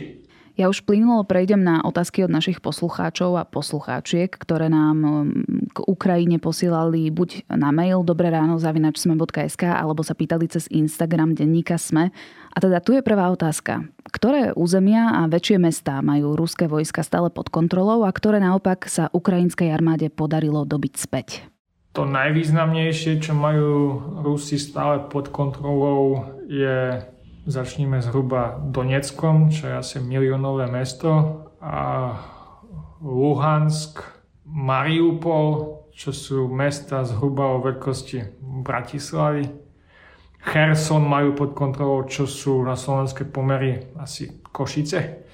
Ja 0.55 0.71
už 0.71 0.87
plynulo 0.87 1.27
prejdem 1.27 1.67
na 1.67 1.83
otázky 1.83 2.23
od 2.23 2.31
našich 2.31 2.63
poslucháčov 2.63 3.35
a 3.35 3.43
poslucháčiek, 3.43 4.31
ktoré 4.31 4.71
nám 4.71 4.97
mm, 5.03 5.75
k 5.75 5.79
Ukrajine 5.83 6.39
posielali 6.39 7.11
buď 7.11 7.51
na 7.51 7.75
mail 7.75 8.07
dobré 8.07 8.31
ráno 8.31 8.55
zavinačsme.sk 8.63 9.67
alebo 9.67 10.07
sa 10.07 10.15
pýtali 10.15 10.47
cez 10.47 10.71
Instagram 10.71 11.35
denníka 11.35 11.75
Sme. 11.75 12.15
A 12.55 12.57
teda 12.63 12.79
tu 12.79 12.95
je 12.95 13.03
prvá 13.03 13.35
otázka. 13.35 13.91
Ktoré 14.07 14.55
územia 14.55 15.19
a 15.19 15.27
väčšie 15.27 15.59
mestá 15.59 15.99
majú 16.07 16.39
ruské 16.39 16.71
vojska 16.71 17.03
stále 17.03 17.35
pod 17.35 17.51
kontrolou 17.51 18.07
a 18.07 18.15
ktoré 18.15 18.39
naopak 18.39 18.87
sa 18.87 19.11
ukrajinskej 19.11 19.75
armáde 19.75 20.07
podarilo 20.07 20.63
dobiť 20.63 20.95
späť? 20.95 21.51
To 21.95 22.03
najvýznamnejšie, 22.03 23.23
čo 23.23 23.39
majú 23.39 24.03
Rusi 24.27 24.59
stále 24.59 25.07
pod 25.07 25.31
kontrolou, 25.31 26.27
je 26.51 27.07
Začníme 27.45 28.01
zhruba 28.01 28.57
Doneckom, 28.57 29.53
čo 29.53 29.69
je 29.69 29.77
asi 29.77 29.97
miliónové 30.01 30.65
mesto 30.65 31.45
a 31.61 32.09
Luhansk, 33.05 34.01
Mariupol, 34.49 35.85
čo 35.93 36.09
sú 36.17 36.49
mesta 36.49 37.05
zhruba 37.05 37.53
o 37.53 37.61
veľkosti 37.61 38.41
Bratislavy. 38.41 39.45
Kherson 40.41 41.05
majú 41.05 41.37
pod 41.37 41.53
kontrolou, 41.53 42.09
čo 42.09 42.25
sú 42.25 42.65
na 42.65 42.81
slovenské 42.81 43.29
pomery 43.29 43.93
asi 44.01 44.41
Košice. 44.49 45.29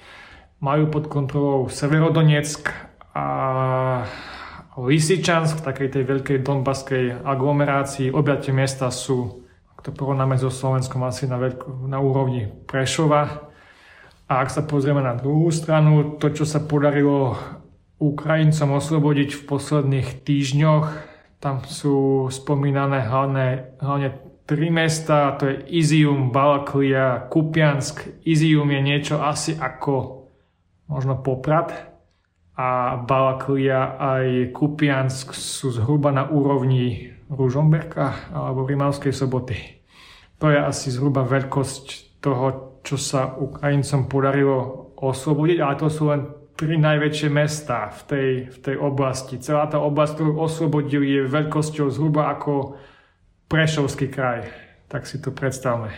Majú 0.59 0.91
pod 0.91 1.07
kontrolou 1.07 1.71
Severodonetsk 1.71 2.75
a 3.15 3.25
Lysyčansk, 4.79 5.59
v 5.59 5.65
takej 5.67 5.89
tej 5.91 6.03
veľkej 6.07 6.37
donbaskej 6.47 7.27
aglomerácii. 7.27 8.15
Obia 8.15 8.39
tie 8.39 8.55
mesta 8.55 8.87
sú 8.87 9.41
to 9.81 9.89
porovnáme 9.89 10.37
so 10.37 10.53
Slovenskom 10.53 11.01
asi 11.01 11.25
na, 11.25 11.41
veľko, 11.41 11.89
na 11.89 11.97
úrovni 11.97 12.45
Prešova. 12.69 13.49
A 14.29 14.33
ak 14.39 14.53
sa 14.53 14.61
pozrieme 14.63 15.01
na 15.01 15.17
druhú 15.17 15.49
stranu, 15.49 16.21
to, 16.21 16.29
čo 16.31 16.45
sa 16.45 16.61
podarilo 16.61 17.35
Ukrajincom 17.97 18.77
oslobodiť 18.77 19.29
v 19.35 19.45
posledných 19.49 20.07
týždňoch, 20.23 20.85
tam 21.41 21.65
sú 21.65 22.29
spomínané 22.29 23.09
hlavne, 23.09 23.75
hlavne 23.81 24.21
tri 24.45 24.69
mesta, 24.69 25.33
to 25.41 25.49
je 25.49 25.55
Izium, 25.81 26.29
Balaklia, 26.29 27.25
Kupiansk. 27.33 28.21
Izium 28.21 28.69
je 28.69 28.81
niečo 28.85 29.17
asi 29.17 29.57
ako 29.57 30.29
možno 30.85 31.17
Poprad 31.25 31.90
a 32.57 32.99
Balaklia 32.99 33.95
aj 33.95 34.51
Kupiansk 34.51 35.31
sú 35.31 35.71
zhruba 35.71 36.11
na 36.11 36.27
úrovni 36.27 37.15
Ružomberka 37.31 38.31
alebo 38.35 38.67
Rimavskej 38.67 39.15
soboty. 39.15 39.57
To 40.43 40.51
je 40.51 40.59
asi 40.59 40.91
zhruba 40.91 41.23
veľkosť 41.23 42.19
toho, 42.19 42.77
čo 42.83 42.99
sa 42.99 43.37
Ukrajincom 43.39 44.11
podarilo 44.11 44.91
oslobodiť, 44.99 45.57
ale 45.61 45.79
to 45.79 45.87
sú 45.87 46.11
len 46.11 46.21
tri 46.53 46.77
najväčšie 46.77 47.29
mesta 47.33 47.89
v 47.89 48.01
tej, 48.05 48.29
v 48.53 48.57
tej 48.61 48.75
oblasti. 48.77 49.41
Celá 49.41 49.65
tá 49.65 49.81
oblasť, 49.81 50.21
ktorú 50.21 50.37
oslobodili, 50.37 51.17
je 51.17 51.31
veľkosťou 51.31 51.87
zhruba 51.89 52.29
ako 52.37 52.77
Prešovský 53.49 54.13
kraj. 54.13 54.47
Tak 54.85 55.09
si 55.09 55.17
to 55.17 55.33
predstavme. 55.33 55.89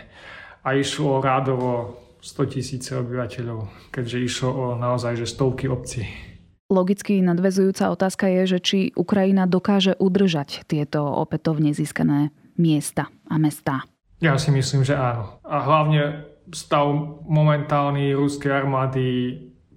A 0.64 0.74
išlo 0.80 1.20
rádovo 1.20 2.00
100 2.24 2.56
tisíce 2.56 2.96
obyvateľov, 2.96 3.92
keďže 3.92 4.18
išlo 4.24 4.50
o 4.50 4.66
naozaj 4.80 5.20
že 5.20 5.28
stovky 5.28 5.68
obcí. 5.68 6.33
Logicky 6.74 7.22
nadvezujúca 7.22 7.94
otázka 7.94 8.26
je, 8.26 8.58
že 8.58 8.60
či 8.60 8.80
Ukrajina 8.98 9.46
dokáže 9.46 9.94
udržať 10.02 10.66
tieto 10.66 11.06
opätovne 11.06 11.70
získané 11.70 12.34
miesta 12.58 13.14
a 13.30 13.38
mestá. 13.38 13.86
Ja 14.18 14.42
si 14.42 14.50
myslím, 14.50 14.82
že 14.82 14.98
áno. 14.98 15.38
A 15.46 15.62
hlavne 15.62 16.26
stav 16.50 16.90
momentálny 17.30 18.18
ruskej 18.18 18.50
armády 18.50 19.06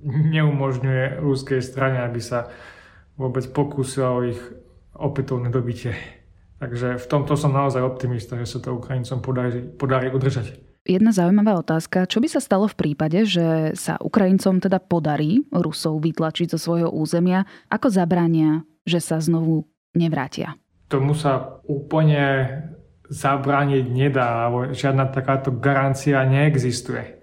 neumožňuje 0.07 1.21
ruskej 1.21 1.61
strane, 1.61 2.01
aby 2.01 2.21
sa 2.25 2.49
vôbec 3.21 3.45
pokúsila 3.53 4.17
o 4.17 4.25
ich 4.25 4.41
opätovné 4.97 5.53
dobitie. 5.53 5.93
Takže 6.57 6.97
v 6.97 7.07
tomto 7.07 7.37
som 7.37 7.53
naozaj 7.53 7.85
optimista, 7.85 8.41
že 8.41 8.49
sa 8.49 8.59
to 8.65 8.81
Ukrajincom 8.81 9.21
podarí, 9.21 9.61
podarí 9.77 10.09
udržať. 10.09 10.57
Jedna 10.87 11.11
zaujímavá 11.11 11.59
otázka. 11.59 12.07
Čo 12.07 12.23
by 12.23 12.29
sa 12.31 12.39
stalo 12.39 12.71
v 12.71 12.79
prípade, 12.79 13.27
že 13.27 13.75
sa 13.75 13.99
Ukrajincom 13.99 14.63
teda 14.63 14.79
podarí 14.79 15.43
Rusov 15.51 15.99
vytlačiť 15.99 16.55
zo 16.55 16.59
svojho 16.63 16.95
územia? 16.95 17.43
Ako 17.67 17.91
zabránia, 17.91 18.63
že 18.87 19.03
sa 19.03 19.19
znovu 19.19 19.67
nevrátia? 19.99 20.55
Tomu 20.87 21.19
sa 21.19 21.59
úplne 21.67 22.47
zabrániť 23.11 23.85
nedá, 23.91 24.47
alebo 24.47 24.71
žiadna 24.71 25.11
takáto 25.11 25.51
garancia 25.51 26.23
neexistuje. 26.23 27.19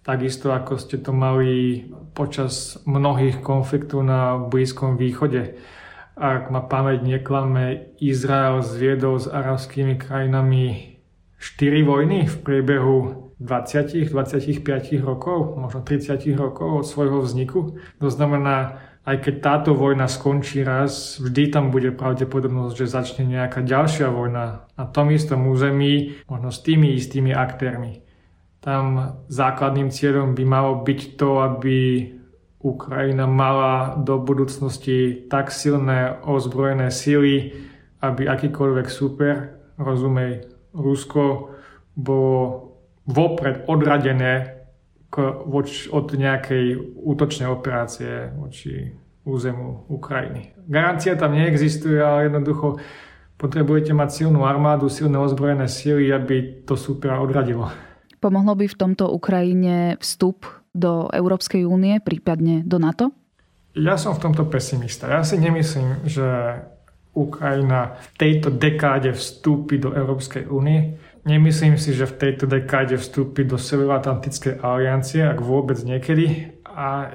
Takisto 0.00 0.52
ako 0.52 0.80
ste 0.80 1.00
to 1.00 1.12
mali 1.12 1.84
počas 2.16 2.80
mnohých 2.88 3.44
konfliktov 3.44 4.04
na 4.04 4.36
Blízkom 4.36 4.96
východe. 4.96 5.60
Ak 6.16 6.48
ma 6.48 6.64
pamäť 6.64 7.04
neklame, 7.04 7.92
Izrael 8.00 8.64
zviedol 8.64 9.20
s 9.20 9.28
arabskými 9.28 10.00
krajinami 10.00 10.93
4 11.44 11.84
vojny 11.84 12.24
v 12.24 12.36
priebehu 12.40 12.96
20, 13.36 14.08
25 14.08 14.64
rokov, 15.04 15.60
možno 15.60 15.84
30 15.84 16.24
rokov 16.40 16.68
od 16.80 16.86
svojho 16.88 17.20
vzniku. 17.20 17.76
To 18.00 18.08
znamená, 18.08 18.80
aj 19.04 19.20
keď 19.20 19.34
táto 19.44 19.76
vojna 19.76 20.08
skončí 20.08 20.64
raz, 20.64 21.20
vždy 21.20 21.52
tam 21.52 21.68
bude 21.68 21.92
pravdepodobnosť, 21.92 22.72
že 22.72 22.86
začne 22.88 23.24
nejaká 23.28 23.60
ďalšia 23.60 24.08
vojna 24.08 24.64
na 24.72 24.84
tom 24.88 25.12
istom 25.12 25.44
území, 25.44 26.16
možno 26.24 26.48
s 26.48 26.64
tými 26.64 26.96
istými 26.96 27.36
aktérmi. 27.36 28.00
Tam 28.64 29.20
základným 29.28 29.92
cieľom 29.92 30.32
by 30.32 30.44
malo 30.48 30.80
byť 30.80 31.20
to, 31.20 31.44
aby 31.44 31.76
Ukrajina 32.64 33.28
mala 33.28 34.00
do 34.00 34.16
budúcnosti 34.16 35.28
tak 35.28 35.52
silné 35.52 36.16
ozbrojené 36.24 36.88
síly, 36.88 37.52
aby 38.00 38.24
akýkoľvek 38.24 38.88
super, 38.88 39.60
rozumej 39.76 40.53
Rusko, 40.74 41.54
bolo 41.94 42.74
vopred 43.06 43.64
odradené 43.70 44.66
voč, 45.46 45.86
od 45.94 46.10
nejakej 46.10 46.74
útočnej 46.98 47.46
operácie 47.46 48.34
voči 48.34 48.90
územu 49.22 49.86
Ukrajiny. 49.88 50.58
Garancia 50.66 51.14
tam 51.14 51.38
neexistuje, 51.38 52.02
ale 52.02 52.28
jednoducho 52.28 52.82
potrebujete 53.38 53.94
mať 53.94 54.10
silnú 54.10 54.42
armádu, 54.42 54.90
silné 54.90 55.16
ozbrojené 55.22 55.70
síly, 55.70 56.10
aby 56.10 56.66
to 56.66 56.74
supera 56.74 57.22
odradilo. 57.22 57.70
Pomohlo 58.18 58.56
by 58.56 58.66
v 58.66 58.78
tomto 58.78 59.06
Ukrajine 59.12 60.00
vstup 60.00 60.48
do 60.74 61.06
Európskej 61.12 61.62
únie, 61.62 62.02
prípadne 62.02 62.66
do 62.66 62.82
NATO? 62.82 63.14
Ja 63.74 63.98
som 63.98 64.14
v 64.14 64.22
tomto 64.30 64.46
pesimista. 64.46 65.10
Ja 65.10 65.22
si 65.26 65.38
nemyslím, 65.38 66.06
že 66.06 66.26
Ukrajina 67.14 67.94
v 67.94 68.06
tejto 68.18 68.50
dekáde 68.50 69.14
vstúpi 69.14 69.78
do 69.78 69.94
Európskej 69.94 70.50
únie. 70.50 70.98
Nemyslím 71.24 71.80
si, 71.80 71.96
že 71.96 72.04
v 72.04 72.18
tejto 72.20 72.44
dekáde 72.44 73.00
vstúpi 73.00 73.48
do 73.48 73.56
Severoatlantickej 73.56 74.60
aliancie, 74.60 75.24
ak 75.24 75.40
vôbec 75.40 75.80
niekedy. 75.80 76.52
A 76.68 77.14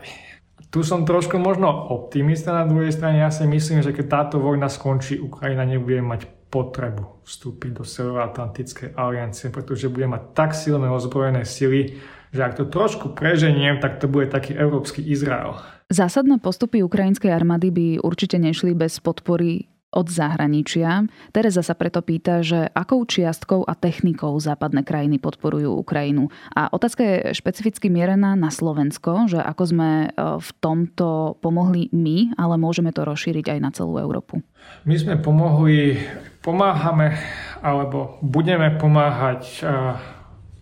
tu 0.74 0.82
som 0.82 1.06
trošku 1.06 1.38
možno 1.38 1.70
optimista 1.70 2.56
na 2.56 2.66
druhej 2.66 2.96
strane. 2.96 3.22
Ja 3.22 3.30
si 3.30 3.46
myslím, 3.46 3.86
že 3.86 3.94
keď 3.94 4.06
táto 4.10 4.42
vojna 4.42 4.72
skončí, 4.72 5.22
Ukrajina 5.22 5.68
nebude 5.68 6.02
mať 6.02 6.26
potrebu 6.50 7.22
vstúpiť 7.22 7.72
do 7.78 7.84
Severoatlantickej 7.86 8.98
aliancie, 8.98 9.54
pretože 9.54 9.92
bude 9.94 10.10
mať 10.10 10.34
tak 10.34 10.58
silné 10.58 10.90
ozbrojené 10.90 11.46
sily, 11.46 12.02
že 12.34 12.42
ak 12.42 12.58
to 12.58 12.66
trošku 12.66 13.14
preženiem, 13.14 13.78
tak 13.78 14.02
to 14.02 14.10
bude 14.10 14.34
taký 14.34 14.58
európsky 14.58 15.06
Izrael. 15.06 15.58
Zásadné 15.90 16.38
postupy 16.38 16.86
ukrajinskej 16.86 17.34
armády 17.34 17.74
by 17.74 17.88
určite 18.02 18.38
nešli 18.38 18.78
bez 18.78 19.02
podpory 19.02 19.70
od 19.90 20.06
zahraničia. 20.06 21.10
Teresa 21.34 21.66
sa 21.66 21.74
preto 21.74 22.06
pýta, 22.06 22.46
že 22.46 22.70
akou 22.78 23.02
čiastkou 23.10 23.66
a 23.66 23.74
technikou 23.74 24.38
západné 24.38 24.86
krajiny 24.86 25.18
podporujú 25.18 25.82
Ukrajinu. 25.82 26.30
A 26.54 26.70
otázka 26.70 27.02
je 27.02 27.18
špecificky 27.34 27.90
mierená 27.90 28.38
na 28.38 28.54
Slovensko, 28.54 29.26
že 29.26 29.42
ako 29.42 29.64
sme 29.66 29.90
e, 30.06 30.08
v 30.38 30.50
tomto 30.62 31.42
pomohli 31.42 31.90
my, 31.90 32.38
ale 32.38 32.62
môžeme 32.62 32.94
to 32.94 33.02
rozšíriť 33.02 33.58
aj 33.58 33.60
na 33.60 33.70
celú 33.74 33.98
Európu. 33.98 34.46
My 34.86 34.96
sme 34.96 35.18
pomohli, 35.18 35.98
pomáhame 36.46 37.18
alebo 37.66 38.22
budeme 38.22 38.70
pomáhať 38.78 39.66
e, 39.66 39.74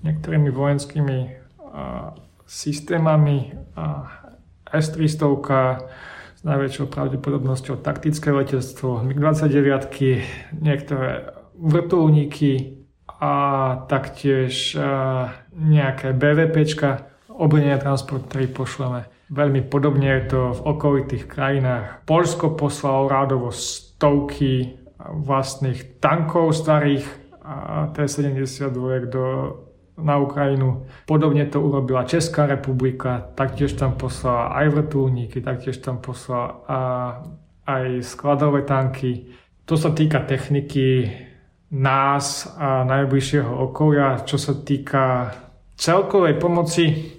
niektorými 0.07 0.49
vojenskými 0.55 1.17
e, 1.19 1.29
systémami 2.47 3.51
S-300, 4.71 5.27
s 6.37 6.45
najväčšou 6.45 6.85
pravdepodobnosťou 6.93 7.81
taktické 7.81 8.29
letectvo, 8.29 9.01
MiG-29, 9.01 9.89
niektoré 10.61 11.33
vrtulníky 11.57 12.85
a 13.17 13.33
taktiež 13.89 14.77
nejaké 15.57 16.13
BVPčka, 16.13 17.09
transport, 17.81 18.29
ktorý 18.29 18.45
pošleme. 18.53 19.09
Veľmi 19.33 19.65
podobne 19.65 20.07
je 20.21 20.23
to 20.29 20.41
v 20.55 20.61
okolitých 20.77 21.25
krajinách. 21.25 22.05
Polsko 22.05 22.53
poslalo 22.53 23.09
rádovo 23.09 23.49
stovky 23.49 24.77
vlastných 25.01 25.97
tankov 25.97 26.53
starých 26.53 27.05
a 27.41 27.89
T-72 27.91 29.09
do 29.09 29.25
na 29.97 30.21
Ukrajinu. 30.21 30.85
Podobne 31.09 31.45
to 31.49 31.61
urobila 31.61 32.05
Česká 32.05 32.45
republika, 32.45 33.33
taktiež 33.33 33.73
tam 33.73 33.97
poslala 33.97 34.53
aj 34.61 34.65
vrtulníky, 34.69 35.41
taktiež 35.41 35.81
tam 35.81 35.97
poslala 35.97 36.61
a 36.69 36.79
aj 37.67 38.05
skladové 38.05 38.63
tanky. 38.63 39.33
To 39.67 39.75
sa 39.75 39.91
týka 39.91 40.23
techniky 40.23 41.11
nás 41.73 42.47
a 42.55 42.87
najbližšieho 42.87 43.51
okolia. 43.67 44.23
Čo 44.23 44.37
sa 44.39 44.53
týka 44.55 45.35
celkovej 45.75 46.39
pomoci, 46.39 47.17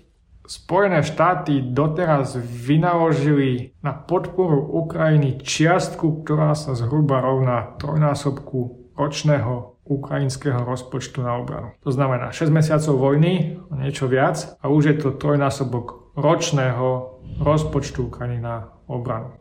Spojené 0.48 1.04
štáty 1.04 1.60
doteraz 1.60 2.40
vynaložili 2.40 3.76
na 3.84 3.92
podporu 3.92 4.64
Ukrajiny 4.80 5.44
čiastku, 5.44 6.24
ktorá 6.24 6.56
sa 6.56 6.72
zhruba 6.72 7.20
rovná 7.20 7.76
trojnásobku 7.76 8.88
ročného 8.96 9.76
ukrajinského 9.88 10.62
rozpočtu 10.62 11.24
na 11.24 11.40
obranu. 11.40 11.72
To 11.82 11.90
znamená 11.90 12.30
6 12.30 12.52
mesiacov 12.52 12.94
vojny, 13.00 13.56
niečo 13.72 14.06
viac 14.06 14.54
a 14.60 14.68
už 14.68 14.82
je 14.92 14.96
to 15.00 15.16
trojnásobok 15.16 16.14
ročného 16.14 17.18
rozpočtu 17.40 18.12
Ukrajiny 18.12 18.44
na 18.44 18.68
obranu. 18.88 19.32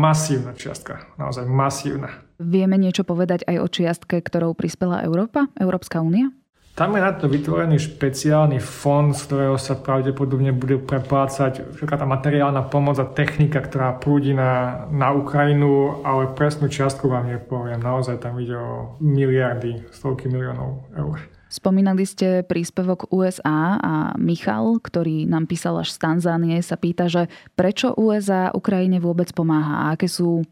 Masívna 0.00 0.56
čiastka, 0.56 1.12
naozaj 1.20 1.48
masívna. 1.48 2.24
Vieme 2.40 2.80
niečo 2.80 3.04
povedať 3.04 3.44
aj 3.44 3.56
o 3.60 3.66
čiastke, 3.68 4.16
ktorou 4.24 4.56
prispela 4.56 5.04
Európa, 5.04 5.52
Európska 5.60 6.00
únia? 6.00 6.32
Tam 6.74 6.96
je 6.96 7.02
na 7.04 7.12
to 7.12 7.28
vytvorený 7.28 7.76
špeciálny 7.76 8.56
fond, 8.56 9.12
z 9.12 9.28
ktorého 9.28 9.60
sa 9.60 9.76
pravdepodobne 9.76 10.56
bude 10.56 10.80
preplácať 10.80 11.76
všetká 11.76 12.00
tá 12.00 12.06
materiálna 12.08 12.64
pomoc 12.72 12.96
a 12.96 13.04
technika, 13.04 13.60
ktorá 13.60 14.00
prúdi 14.00 14.32
na, 14.32 14.86
na 14.88 15.12
Ukrajinu, 15.12 16.00
ale 16.06 16.32
presnú 16.32 16.72
čiastku 16.72 17.10
vám 17.10 17.28
nepoviem. 17.28 17.84
Naozaj 17.84 18.24
tam 18.24 18.40
ide 18.40 18.56
o 18.56 18.96
miliardy, 18.96 19.92
stovky 19.92 20.32
miliónov 20.32 20.88
eur. 20.96 21.20
Spomínali 21.50 22.06
ste 22.06 22.46
príspevok 22.46 23.10
USA 23.10 23.74
a 23.82 24.14
Michal, 24.14 24.78
ktorý 24.78 25.26
nám 25.26 25.50
písal 25.50 25.82
až 25.82 25.90
z 25.90 25.98
Tanzánie, 25.98 26.62
sa 26.62 26.78
pýta, 26.78 27.10
že 27.10 27.26
prečo 27.58 27.90
USA 27.98 28.54
Ukrajine 28.54 29.02
vôbec 29.02 29.34
pomáha 29.34 29.90
a 29.90 29.98
aké 29.98 30.06
sú 30.06 30.46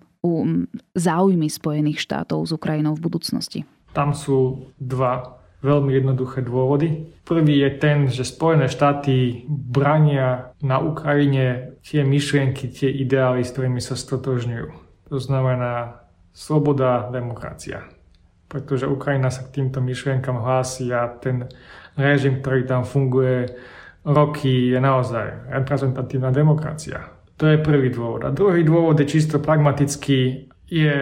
záujmy 0.98 1.46
Spojených 1.46 2.02
štátov 2.02 2.42
s 2.42 2.50
Ukrajinou 2.50 2.98
v 2.98 3.04
budúcnosti? 3.06 3.62
Tam 3.94 4.10
sú 4.10 4.68
dva 4.82 5.37
veľmi 5.58 5.90
jednoduché 5.90 6.46
dôvody. 6.46 7.10
Prvý 7.26 7.60
je 7.66 7.70
ten, 7.76 8.06
že 8.06 8.22
Spojené 8.22 8.70
štáty 8.70 9.44
brania 9.48 10.54
na 10.62 10.78
Ukrajine 10.78 11.78
tie 11.82 12.06
myšlienky, 12.06 12.70
tie 12.70 12.88
ideály, 12.88 13.42
s 13.42 13.52
ktorými 13.52 13.82
sa 13.82 13.98
stotožňujú. 13.98 14.68
To 15.10 15.18
znamená 15.18 16.04
sloboda, 16.30 17.10
demokracia. 17.10 17.82
Pretože 18.48 18.88
Ukrajina 18.88 19.28
sa 19.28 19.44
k 19.44 19.60
týmto 19.60 19.82
myšlienkam 19.82 20.40
hlási 20.40 20.88
a 20.94 21.10
ten 21.10 21.50
režim, 21.98 22.40
ktorý 22.40 22.64
tam 22.64 22.86
funguje 22.86 23.50
roky, 24.06 24.72
je 24.72 24.78
naozaj 24.78 25.52
reprezentatívna 25.52 26.30
demokracia. 26.30 27.12
To 27.38 27.44
je 27.46 27.58
prvý 27.58 27.90
dôvod. 27.90 28.24
A 28.24 28.34
druhý 28.34 28.62
dôvod 28.62 28.98
je 28.98 29.06
čisto 29.10 29.38
pragmatický. 29.42 30.50
Je 30.70 30.96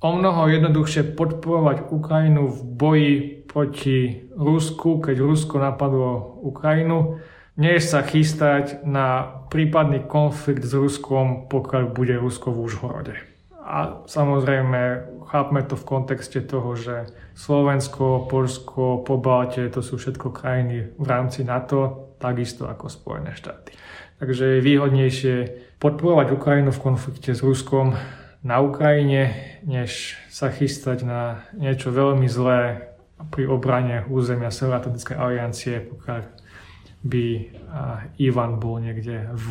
o 0.00 0.10
mnoho 0.12 0.48
jednoduchšie 0.48 1.16
podporovať 1.16 1.88
Ukrajinu 1.92 2.48
v 2.50 2.60
boji 2.64 3.35
proti 3.56 4.28
Rusku, 4.36 5.00
keď 5.00 5.16
Rusko 5.16 5.56
napadlo 5.56 6.36
Ukrajinu, 6.44 7.16
než 7.56 7.88
sa 7.88 8.04
chystať 8.04 8.84
na 8.84 9.40
prípadný 9.48 10.04
konflikt 10.04 10.60
s 10.60 10.76
Ruskom, 10.76 11.48
pokiaľ 11.48 11.88
bude 11.88 12.20
Rusko 12.20 12.52
v 12.52 12.68
Užhorode. 12.68 13.16
A 13.64 14.04
samozrejme, 14.04 15.08
chápme 15.32 15.64
to 15.64 15.72
v 15.72 15.88
kontexte 15.88 16.44
toho, 16.44 16.76
že 16.76 17.08
Slovensko, 17.32 18.28
Polsko, 18.28 19.00
Pobaltie, 19.00 19.72
to 19.72 19.80
sú 19.80 19.96
všetko 19.96 20.36
krajiny 20.36 20.92
v 20.92 21.06
rámci 21.08 21.40
NATO, 21.40 22.12
takisto 22.20 22.68
ako 22.68 22.92
Spojené 22.92 23.32
štáty. 23.32 23.72
Takže 24.20 24.60
je 24.60 24.66
výhodnejšie 24.68 25.36
podporovať 25.80 26.28
Ukrajinu 26.28 26.76
v 26.76 26.92
konflikte 26.92 27.32
s 27.32 27.40
Ruskom 27.40 27.96
na 28.44 28.60
Ukrajine, 28.60 29.32
než 29.64 30.20
sa 30.28 30.52
chystať 30.52 31.08
na 31.08 31.40
niečo 31.56 31.88
veľmi 31.88 32.28
zlé 32.28 32.92
pri 33.16 33.44
obrane 33.48 34.04
územia 34.08 34.52
Severoatlantickej 34.52 35.16
aliancie, 35.16 35.80
pokiaľ 35.80 36.20
by 37.06 37.26
Ivan 38.18 38.58
bol 38.58 38.82
niekde 38.82 39.30
v 39.30 39.46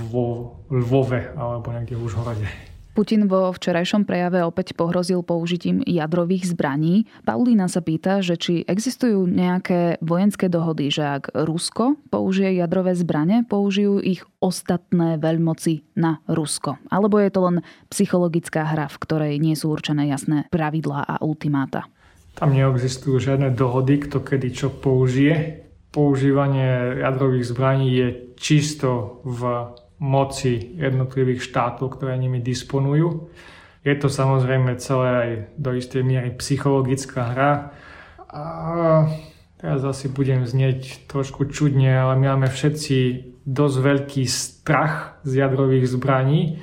Lvove 0.70 1.34
alebo 1.40 1.72
niekde 1.72 1.96
v 1.96 2.04
Užhorode. 2.04 2.48
Putin 2.96 3.28
vo 3.28 3.52
včerajšom 3.52 4.08
prejave 4.08 4.40
opäť 4.40 4.72
pohrozil 4.72 5.20
použitím 5.20 5.84
jadrových 5.84 6.56
zbraní. 6.56 7.04
Paulína 7.28 7.68
sa 7.68 7.84
pýta, 7.84 8.24
že 8.24 8.40
či 8.40 8.64
existujú 8.64 9.28
nejaké 9.28 10.00
vojenské 10.00 10.48
dohody, 10.48 10.88
že 10.88 11.04
ak 11.04 11.36
Rusko 11.36 12.00
použije 12.08 12.56
jadrové 12.56 12.96
zbranie, 12.96 13.44
použijú 13.44 14.00
ich 14.00 14.24
ostatné 14.40 15.20
veľmoci 15.20 15.84
na 16.00 16.24
Rusko. 16.32 16.80
Alebo 16.88 17.20
je 17.20 17.36
to 17.36 17.42
len 17.44 17.58
psychologická 17.92 18.64
hra, 18.64 18.88
v 18.88 19.00
ktorej 19.04 19.34
nie 19.44 19.60
sú 19.60 19.76
určené 19.76 20.08
jasné 20.08 20.48
pravidlá 20.48 21.04
a 21.04 21.16
ultimáta. 21.20 21.92
Tam 22.36 22.52
neexistujú 22.52 23.16
žiadne 23.18 23.56
dohody, 23.56 24.04
kto 24.04 24.20
kedy 24.20 24.52
čo 24.52 24.68
použije. 24.68 25.66
Používanie 25.96 27.00
jadrových 27.00 27.48
zbraní 27.48 27.88
je 27.96 28.08
čisto 28.36 29.24
v 29.24 29.72
moci 30.04 30.76
jednotlivých 30.76 31.48
štátov, 31.48 31.96
ktoré 31.96 32.20
nimi 32.20 32.44
disponujú. 32.44 33.32
Je 33.88 33.96
to 33.96 34.12
samozrejme 34.12 34.76
celé 34.84 35.08
aj 35.08 35.30
do 35.56 35.72
istej 35.72 36.04
miery 36.04 36.36
psychologická 36.36 37.32
hra. 37.32 37.52
A 38.28 38.44
teraz 39.56 39.88
asi 39.88 40.12
budem 40.12 40.44
znieť 40.44 41.08
trošku 41.08 41.48
čudne, 41.48 41.96
ale 41.96 42.20
my 42.20 42.36
máme 42.36 42.52
všetci 42.52 42.98
dosť 43.48 43.78
veľký 43.80 44.24
strach 44.28 45.22
z 45.24 45.40
jadrových 45.46 45.88
zbraní 45.88 46.60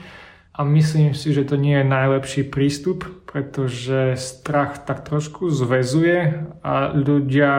a 0.52 0.66
myslím 0.66 1.16
si, 1.16 1.32
že 1.32 1.48
to 1.48 1.56
nie 1.56 1.80
je 1.80 1.86
najlepší 1.86 2.42
prístup, 2.52 3.08
pretože 3.32 4.12
strach 4.20 4.84
tak 4.84 5.08
trošku 5.08 5.48
zväzuje 5.48 6.52
a 6.60 6.92
ľudia, 6.92 7.52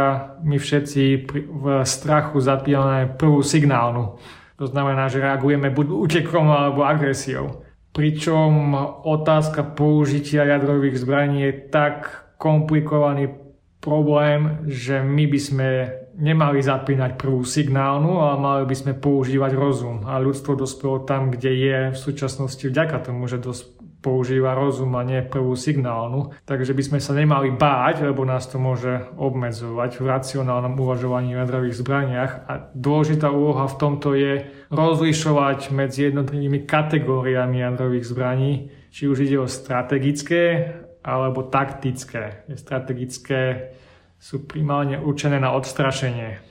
my 0.45 0.61
všetci 0.61 1.03
v 1.49 1.65
strachu 1.81 2.37
zapíjame 2.37 3.09
prvú 3.17 3.41
signálnu. 3.41 4.21
To 4.61 4.65
znamená, 4.69 5.09
že 5.09 5.25
reagujeme 5.25 5.73
buď 5.73 5.87
útekom 5.89 6.45
alebo 6.45 6.85
agresiou. 6.85 7.65
Pričom 7.89 8.77
otázka 9.01 9.65
použitia 9.73 10.45
jadrových 10.45 11.01
zbraní 11.01 11.49
je 11.49 11.53
tak 11.73 12.21
komplikovaný 12.37 13.33
problém, 13.81 14.61
že 14.69 15.01
my 15.01 15.25
by 15.25 15.39
sme 15.41 15.69
nemali 16.13 16.61
zapínať 16.61 17.17
prvú 17.17 17.41
signálnu, 17.41 18.21
ale 18.21 18.35
mali 18.37 18.63
by 18.69 18.75
sme 18.77 18.93
používať 18.93 19.57
rozum. 19.57 20.05
A 20.05 20.21
ľudstvo 20.21 20.53
dospelo 20.53 21.01
tam, 21.01 21.33
kde 21.33 21.51
je 21.51 21.77
v 21.91 21.97
súčasnosti 21.97 22.61
vďaka 22.61 23.09
tomu, 23.09 23.25
že 23.25 23.41
dos- 23.41 23.73
používa 24.03 24.51
rozum 24.51 24.91
a 24.99 25.07
nie 25.07 25.23
prvú 25.23 25.55
signálnu. 25.55 26.35
Takže 26.43 26.75
by 26.75 26.83
sme 26.83 26.99
sa 26.99 27.15
nemali 27.15 27.55
báť, 27.55 28.03
lebo 28.03 28.27
nás 28.27 28.51
to 28.51 28.59
môže 28.59 29.07
obmedzovať 29.15 30.03
v 30.03 30.05
racionálnom 30.11 30.75
uvažovaní 30.75 31.31
o 31.33 31.39
jadrových 31.39 31.79
zbraniach. 31.79 32.31
A 32.51 32.53
dôležitá 32.75 33.31
úloha 33.31 33.63
v 33.71 33.79
tomto 33.79 34.11
je 34.11 34.43
rozlišovať 34.67 35.71
medzi 35.71 36.11
jednotlivými 36.11 36.67
kategóriami 36.67 37.63
jadrových 37.63 38.05
zbraní, 38.11 38.53
či 38.91 39.07
už 39.07 39.23
ide 39.23 39.39
o 39.39 39.47
strategické 39.47 40.75
alebo 40.99 41.47
taktické. 41.47 42.43
Strategické 42.59 43.71
sú 44.19 44.43
primárne 44.43 44.99
určené 44.99 45.39
na 45.39 45.55
odstrašenie 45.55 46.43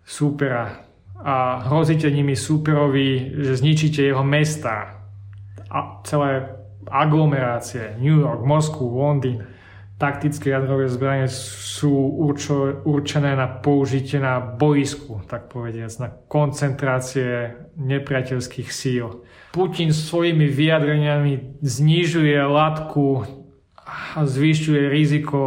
súpera 0.00 0.84
a 1.16 1.64
hrozíte 1.64 2.12
nimi 2.12 2.36
súperovi, 2.36 3.36
že 3.40 3.56
zničíte 3.56 4.04
jeho 4.04 4.20
mesta 4.20 5.00
a 5.72 6.00
celé 6.04 6.55
aglomerácie, 6.90 7.98
New 7.98 8.20
York, 8.20 8.42
Moskvu, 8.42 8.86
Londýn. 8.86 9.44
Taktické 9.96 10.52
jadrové 10.52 10.92
zbranie 10.92 11.24
sú 11.32 11.88
určo, 12.20 12.84
určené 12.84 13.32
na 13.32 13.48
použitie 13.48 14.20
na 14.20 14.44
boisku, 14.44 15.24
tak 15.24 15.48
povediac, 15.48 15.88
na 15.96 16.08
koncentrácie 16.28 17.56
nepriateľských 17.80 18.68
síl. 18.68 19.24
Putin 19.56 19.96
svojimi 19.96 20.52
vyjadreniami 20.52 21.64
znižuje 21.64 22.36
látku 22.44 23.24
a 23.88 24.20
zvyšuje 24.20 24.92
riziko 24.92 25.40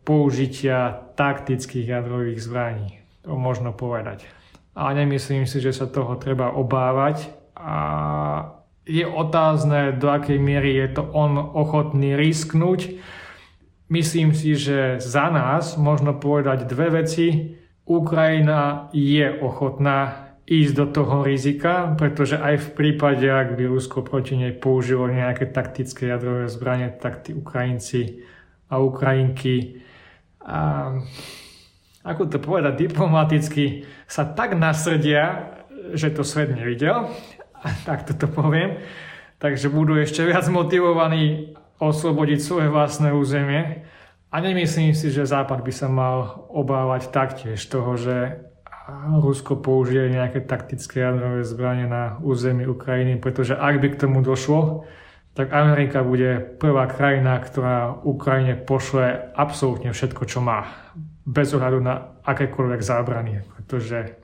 použitia 0.00 1.12
taktických 1.12 2.00
jadrových 2.00 2.40
zbraní. 2.40 3.04
To 3.28 3.36
možno 3.36 3.76
povedať. 3.76 4.24
Ale 4.72 4.96
nemyslím 4.96 5.44
si, 5.44 5.60
že 5.60 5.76
sa 5.76 5.84
toho 5.84 6.16
treba 6.16 6.56
obávať. 6.56 7.28
A 7.52 7.76
je 8.90 9.06
otázne, 9.06 9.94
do 9.94 10.10
akej 10.10 10.42
miery 10.42 10.74
je 10.74 10.98
to 10.98 11.02
on 11.14 11.38
ochotný 11.38 12.18
risknúť. 12.18 12.98
Myslím 13.86 14.34
si, 14.34 14.58
že 14.58 14.98
za 14.98 15.30
nás 15.30 15.78
možno 15.78 16.18
povedať 16.18 16.66
dve 16.66 17.02
veci. 17.02 17.54
Ukrajina 17.86 18.90
je 18.90 19.30
ochotná 19.42 20.30
ísť 20.50 20.74
do 20.74 20.86
toho 20.90 21.22
rizika, 21.22 21.94
pretože 21.94 22.34
aj 22.34 22.58
v 22.58 22.68
prípade, 22.74 23.26
ak 23.30 23.54
by 23.54 23.70
Rusko 23.70 24.02
proti 24.02 24.34
nej 24.34 24.50
použilo 24.50 25.06
nejaké 25.06 25.46
taktické 25.46 26.10
jadrové 26.10 26.50
zbranie, 26.50 26.90
tak 26.90 27.22
tí 27.22 27.30
Ukrajinci 27.34 28.26
a 28.66 28.82
Ukrajinky 28.82 29.86
a, 30.42 30.90
ako 32.02 32.22
to 32.26 32.38
povedať 32.42 32.90
diplomaticky, 32.90 33.86
sa 34.10 34.26
tak 34.26 34.58
nasrdia, 34.58 35.54
že 35.94 36.10
to 36.10 36.26
svet 36.26 36.50
nevidel, 36.50 37.12
tak 37.88 38.08
to 38.08 38.26
poviem, 38.26 38.80
takže 39.38 39.72
budú 39.72 39.96
ešte 39.96 40.24
viac 40.24 40.46
motivovaní 40.48 41.56
oslobodiť 41.80 42.38
svoje 42.40 42.68
vlastné 42.68 43.10
územie. 43.16 43.84
A 44.30 44.38
nemyslím 44.38 44.94
si, 44.94 45.10
že 45.10 45.26
Západ 45.26 45.66
by 45.66 45.72
sa 45.74 45.90
mal 45.90 46.46
obávať 46.54 47.10
taktiež 47.10 47.58
toho, 47.66 47.98
že 47.98 48.46
Rusko 49.22 49.58
použije 49.58 50.10
nejaké 50.10 50.42
taktické 50.42 51.02
jadrové 51.02 51.42
zbranie 51.42 51.86
na 51.86 52.18
území 52.22 52.66
Ukrajiny, 52.66 53.18
pretože 53.18 53.58
ak 53.58 53.82
by 53.82 53.88
k 53.90 54.00
tomu 54.06 54.22
došlo, 54.22 54.86
tak 55.34 55.54
Amerika 55.54 56.02
bude 56.02 56.42
prvá 56.58 56.90
krajina, 56.90 57.38
ktorá 57.38 58.02
Ukrajine 58.02 58.58
pošle 58.58 59.30
absolútne 59.34 59.94
všetko, 59.94 60.26
čo 60.26 60.42
má. 60.42 60.66
Bez 61.22 61.54
ohľadu 61.54 61.78
na 61.78 62.18
akékoľvek 62.26 62.80
zábrany. 62.82 63.46
Pretože 63.46 64.18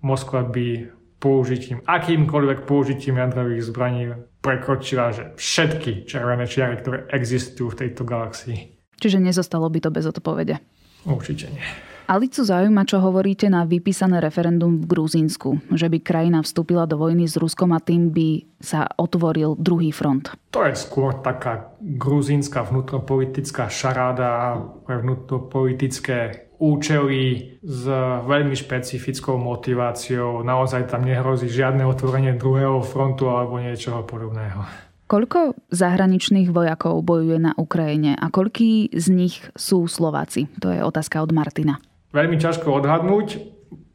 Moskva 0.00 0.44
by 0.48 0.95
použitím, 1.26 1.82
akýmkoľvek 1.82 2.58
použitím 2.70 3.18
jadrových 3.18 3.66
zbraní 3.66 4.14
prekročila 4.38 5.10
že 5.10 5.34
všetky 5.34 6.06
červené 6.06 6.46
čiary, 6.46 6.78
ktoré 6.78 7.10
existujú 7.10 7.74
v 7.74 7.78
tejto 7.82 8.06
galaxii. 8.06 8.78
Čiže 9.02 9.18
nezostalo 9.18 9.66
by 9.66 9.82
to 9.82 9.90
bez 9.90 10.06
odpovede? 10.06 10.62
Určite 11.02 11.50
nie. 11.50 11.66
Alicu 12.06 12.46
zaujíma, 12.46 12.86
čo 12.86 13.02
hovoríte 13.02 13.50
na 13.50 13.66
vypísané 13.66 14.22
referendum 14.22 14.78
v 14.78 14.86
Gruzínsku, 14.86 15.74
že 15.74 15.90
by 15.90 15.98
krajina 15.98 16.38
vstúpila 16.38 16.86
do 16.86 17.02
vojny 17.02 17.26
s 17.26 17.34
Ruskom 17.34 17.74
a 17.74 17.82
tým 17.82 18.14
by 18.14 18.46
sa 18.62 18.86
otvoril 18.94 19.58
druhý 19.58 19.90
front. 19.90 20.30
To 20.54 20.62
je 20.62 20.78
skôr 20.78 21.18
taká 21.18 21.74
gruzínska 21.82 22.62
vnútropolitická 22.62 23.66
šaráda 23.66 24.54
pre 24.86 25.02
vnútropolitické 25.02 26.45
účely 26.58 27.56
s 27.60 27.82
veľmi 28.24 28.56
špecifickou 28.56 29.36
motiváciou. 29.36 30.40
Naozaj 30.42 30.92
tam 30.92 31.04
nehrozí 31.04 31.48
žiadne 31.48 31.84
otvorenie 31.84 32.34
druhého 32.36 32.80
frontu 32.80 33.28
alebo 33.28 33.60
niečoho 33.60 34.04
podobného. 34.04 34.64
Koľko 35.06 35.54
zahraničných 35.70 36.50
vojakov 36.50 36.98
bojuje 37.06 37.38
na 37.38 37.52
Ukrajine 37.54 38.18
a 38.18 38.26
koľký 38.26 38.90
z 38.90 39.06
nich 39.14 39.38
sú 39.54 39.86
Slováci? 39.86 40.50
To 40.58 40.74
je 40.74 40.82
otázka 40.82 41.22
od 41.22 41.30
Martina 41.30 41.78
veľmi 42.16 42.40
ťažko 42.40 42.80
odhadnúť. 42.80 43.28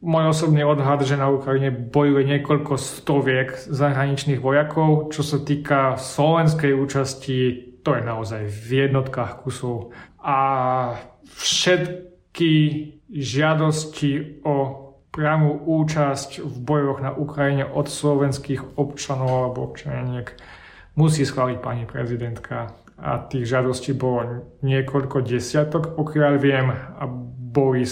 Môj 0.02 0.34
osobný 0.34 0.66
odhad, 0.66 1.02
že 1.06 1.18
na 1.18 1.30
Ukrajine 1.30 1.70
bojuje 1.70 2.26
niekoľko 2.26 2.74
stoviek 2.78 3.54
zahraničných 3.70 4.42
vojakov. 4.42 5.14
Čo 5.14 5.22
sa 5.22 5.38
týka 5.42 5.98
slovenskej 5.98 6.74
účasti, 6.74 7.38
to 7.82 7.98
je 7.98 8.02
naozaj 8.02 8.50
v 8.50 8.86
jednotkách 8.86 9.46
kusov. 9.46 9.94
A 10.22 10.38
všetky 12.32 12.52
žiadosti 13.12 14.40
o 14.48 14.56
priamu 15.12 15.68
účasť 15.68 16.40
v 16.40 16.56
bojoch 16.64 17.04
na 17.04 17.12
Ukrajine 17.12 17.68
od 17.68 17.92
slovenských 17.92 18.80
občanov 18.80 19.28
alebo 19.28 19.68
občaniek 19.68 20.32
musí 20.96 21.28
schváliť 21.28 21.58
pani 21.60 21.84
prezidentka. 21.84 22.72
A 22.96 23.20
tých 23.28 23.52
žiadostí 23.52 23.92
bolo 23.92 24.48
niekoľko 24.64 25.20
desiatok, 25.28 25.92
pokiaľ 25.92 26.32
viem, 26.40 26.72
a 26.72 27.04
boli 27.52 27.84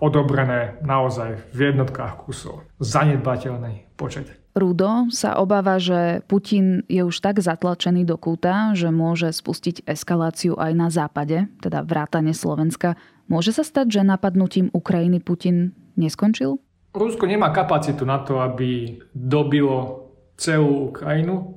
odobrené 0.00 0.80
naozaj 0.80 1.52
v 1.52 1.58
jednotkách 1.68 2.24
kusov. 2.24 2.64
Zanedbateľný 2.80 3.92
počet. 4.00 4.32
Rudo 4.52 5.08
sa 5.08 5.40
obáva, 5.40 5.80
že 5.80 6.20
Putin 6.28 6.84
je 6.84 7.00
už 7.04 7.24
tak 7.24 7.40
zatlačený 7.40 8.04
do 8.04 8.20
kúta, 8.20 8.76
že 8.76 8.92
môže 8.92 9.32
spustiť 9.32 9.88
eskaláciu 9.88 10.60
aj 10.60 10.72
na 10.76 10.88
západe, 10.92 11.48
teda 11.64 11.80
vrátane 11.80 12.36
Slovenska. 12.36 13.00
Môže 13.32 13.56
sa 13.56 13.64
stať, 13.64 13.96
že 13.96 14.04
napadnutím 14.04 14.68
Ukrajiny 14.76 15.24
Putin 15.24 15.72
neskončil? 15.96 16.60
Rusko 16.92 17.24
nemá 17.24 17.48
kapacitu 17.48 18.04
na 18.04 18.20
to, 18.20 18.44
aby 18.44 19.00
dobilo 19.16 20.12
celú 20.36 20.92
Ukrajinu. 20.92 21.56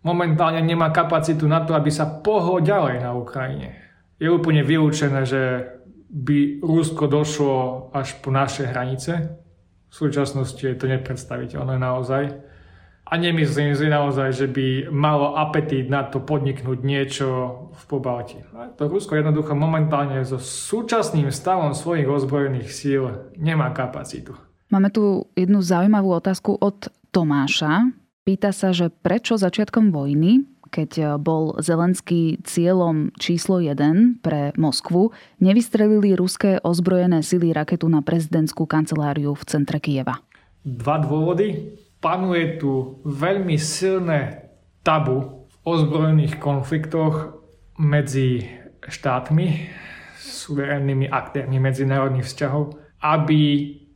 Momentálne 0.00 0.64
nemá 0.64 0.88
kapacitu 0.88 1.44
na 1.44 1.60
to, 1.60 1.76
aby 1.76 1.92
sa 1.92 2.08
pohol 2.08 2.64
ďalej 2.64 3.04
na 3.04 3.12
Ukrajine. 3.12 3.76
Je 4.16 4.32
úplne 4.32 4.64
vylúčené, 4.64 5.28
že 5.28 5.68
by 6.08 6.64
Rusko 6.64 7.04
došlo 7.04 7.92
až 7.92 8.16
po 8.24 8.32
naše 8.32 8.64
hranice. 8.64 9.36
V 9.92 9.94
súčasnosti 9.94 10.64
je 10.64 10.72
to 10.72 10.88
nepredstaviteľné 10.88 11.76
naozaj. 11.76 12.32
A 13.04 13.12
nemyslím 13.20 13.76
si 13.76 13.92
naozaj, 13.92 14.32
že 14.32 14.46
by 14.48 14.88
malo 14.88 15.36
apetít 15.36 15.92
na 15.92 16.00
to 16.08 16.24
podniknúť 16.24 16.80
niečo 16.80 17.28
v 17.72 17.82
Pobalti. 17.86 18.38
To 18.50 18.90
Rusko 18.90 19.16
jednoducho 19.16 19.54
momentálne 19.54 20.20
so 20.26 20.38
súčasným 20.40 21.30
stavom 21.30 21.72
svojich 21.72 22.06
ozbrojených 22.06 22.70
síl 22.70 23.02
nemá 23.38 23.70
kapacitu. 23.70 24.34
Máme 24.70 24.90
tu 24.94 25.26
jednu 25.34 25.62
zaujímavú 25.62 26.14
otázku 26.14 26.54
od 26.58 26.90
Tomáša. 27.10 27.90
Pýta 28.22 28.54
sa, 28.54 28.70
že 28.70 28.92
prečo 28.92 29.34
začiatkom 29.34 29.90
vojny 29.90 30.46
keď 30.70 31.18
bol 31.18 31.58
Zelenský 31.58 32.38
cieľom 32.46 33.10
číslo 33.18 33.58
1 33.58 34.22
pre 34.22 34.54
Moskvu, 34.54 35.10
nevystrelili 35.42 36.14
ruské 36.14 36.62
ozbrojené 36.62 37.26
sily 37.26 37.50
raketu 37.50 37.90
na 37.90 38.00
prezidentskú 38.00 38.70
kanceláriu 38.70 39.34
v 39.34 39.42
centre 39.50 39.82
Kieva? 39.82 40.22
Dva 40.62 41.02
dôvody. 41.02 41.74
Panuje 42.00 42.56
tu 42.56 43.02
veľmi 43.04 43.60
silné 43.60 44.48
tabu 44.80 45.44
v 45.50 45.54
ozbrojených 45.68 46.40
konfliktoch 46.40 47.39
medzi 47.80 48.44
štátmi, 48.84 49.72
suverénnymi 50.20 51.08
aktérmi 51.08 51.56
medzinárodných 51.56 52.28
vzťahov, 52.28 52.76
aby 53.00 53.40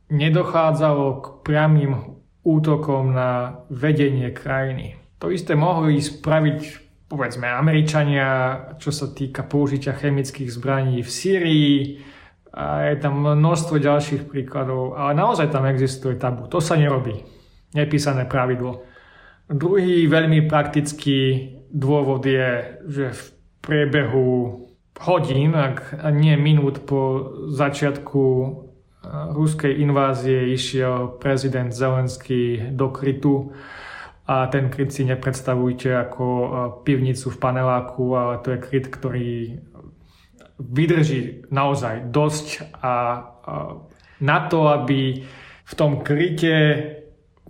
nedochádzalo 0.09 1.05
k 1.21 1.25
priamým 1.45 1.93
útokom 2.41 3.13
na 3.13 3.61
vedenie 3.69 4.33
krajiny. 4.33 4.97
To 5.21 5.29
isté 5.29 5.53
mohli 5.53 6.01
spraviť 6.01 6.59
povedzme 7.05 7.45
Američania, 7.45 8.57
čo 8.81 8.89
sa 8.89 9.13
týka 9.13 9.45
použitia 9.45 9.93
chemických 9.93 10.49
zbraní 10.49 11.05
v 11.05 11.09
Sýrii, 11.09 11.77
a 12.55 12.87
je 12.87 12.95
tam 13.03 13.19
množstvo 13.19 13.83
ďalších 13.83 14.31
príkladov, 14.31 14.95
ale 14.95 15.11
naozaj 15.11 15.51
tam 15.51 15.67
existuje 15.67 16.15
tabu. 16.15 16.47
To 16.47 16.63
sa 16.63 16.79
nerobí. 16.79 17.19
Nepísané 17.75 18.23
pravidlo. 18.31 18.87
Druhý 19.51 20.07
veľmi 20.07 20.47
praktický 20.47 21.51
dôvod 21.67 22.23
je, 22.23 22.79
že 22.87 23.05
v 23.11 23.21
priebehu 23.65 24.61
hodín, 25.01 25.57
ak 25.57 25.97
nie 26.13 26.37
minút 26.37 26.85
po 26.85 27.33
začiatku 27.51 28.23
ruskej 29.33 29.81
invázie 29.81 30.53
išiel 30.53 31.17
prezident 31.19 31.73
Zelenský 31.73 32.71
do 32.73 32.89
krytu. 32.89 33.51
A 34.25 34.49
ten 34.49 34.73
kryt 34.73 34.89
si 34.89 35.05
nepredstavujte 35.05 35.93
ako 35.93 36.25
pivnicu 36.81 37.29
v 37.29 37.37
paneláku, 37.37 38.17
ale 38.17 38.41
to 38.41 38.57
je 38.57 38.63
kryt, 38.63 38.89
ktorý 38.89 39.61
vydrží 40.57 41.45
naozaj 41.53 42.09
dosť 42.09 42.73
a 42.81 43.21
na 44.17 44.37
to, 44.49 44.65
aby 44.71 45.21
v 45.65 45.73
tom 45.77 46.01
kryte 46.01 46.55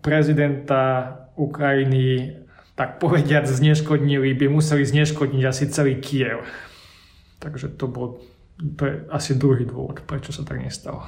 prezidenta 0.04 1.16
Ukrajiny 1.40 2.36
tak 2.76 3.00
povediať 3.00 3.48
zneškodnili, 3.48 4.36
by 4.36 4.52
museli 4.52 4.84
zneškodniť 4.84 5.44
asi 5.48 5.72
celý 5.72 6.00
Kiev. 6.00 6.44
Takže 7.40 7.76
to 7.76 7.88
bol 7.88 8.20
to 8.56 8.84
je 8.88 8.94
asi 9.12 9.36
druhý 9.36 9.68
dôvod, 9.68 10.08
prečo 10.08 10.32
sa 10.32 10.48
tak 10.48 10.64
nestalo. 10.64 11.04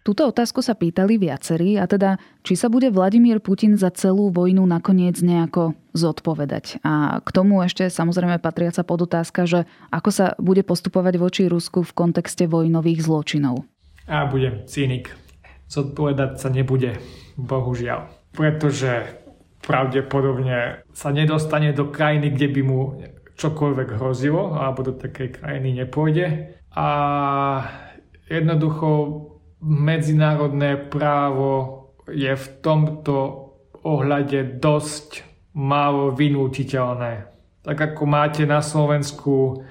Túto 0.00 0.24
otázku 0.24 0.64
sa 0.64 0.72
pýtali 0.72 1.20
viacerí 1.20 1.76
a 1.76 1.84
teda, 1.84 2.16
či 2.40 2.56
sa 2.56 2.72
bude 2.72 2.88
Vladimír 2.88 3.36
Putin 3.36 3.76
za 3.76 3.92
celú 3.92 4.32
vojnu 4.32 4.64
nakoniec 4.64 5.20
nejako 5.20 5.76
zodpovedať. 5.92 6.80
A 6.80 7.20
k 7.20 7.28
tomu 7.36 7.60
ešte 7.60 7.92
samozrejme 7.92 8.40
patriaca 8.40 8.80
podotázka, 8.80 9.44
že 9.44 9.68
ako 9.92 10.08
sa 10.08 10.26
bude 10.40 10.64
postupovať 10.64 11.14
voči 11.20 11.42
Rusku 11.52 11.84
v 11.84 11.92
kontexte 11.92 12.48
vojnových 12.48 13.04
zločinov. 13.04 13.68
A 14.08 14.24
budem 14.24 14.64
cynik. 14.64 15.12
Zodpovedať 15.68 16.40
sa 16.40 16.48
nebude, 16.48 16.96
bohužiaľ. 17.36 18.08
Pretože 18.32 19.19
pravdepodobne 19.60 20.84
sa 20.92 21.12
nedostane 21.12 21.72
do 21.76 21.88
krajiny, 21.92 22.32
kde 22.32 22.48
by 22.48 22.62
mu 22.64 22.80
čokoľvek 23.40 23.88
hrozilo, 23.96 24.56
alebo 24.56 24.84
do 24.84 24.92
takej 24.96 25.40
krajiny 25.40 25.84
nepôjde. 25.84 26.56
A 26.76 26.88
jednoducho 28.28 28.88
medzinárodné 29.60 30.76
právo 30.76 31.80
je 32.08 32.32
v 32.32 32.46
tomto 32.60 33.16
ohľade 33.80 34.60
dosť 34.60 35.24
málo 35.56 36.12
vynútiteľné. 36.12 37.28
Tak 37.64 37.76
ako 37.76 38.02
máte 38.08 38.44
na 38.48 38.64
Slovensku 38.64 39.64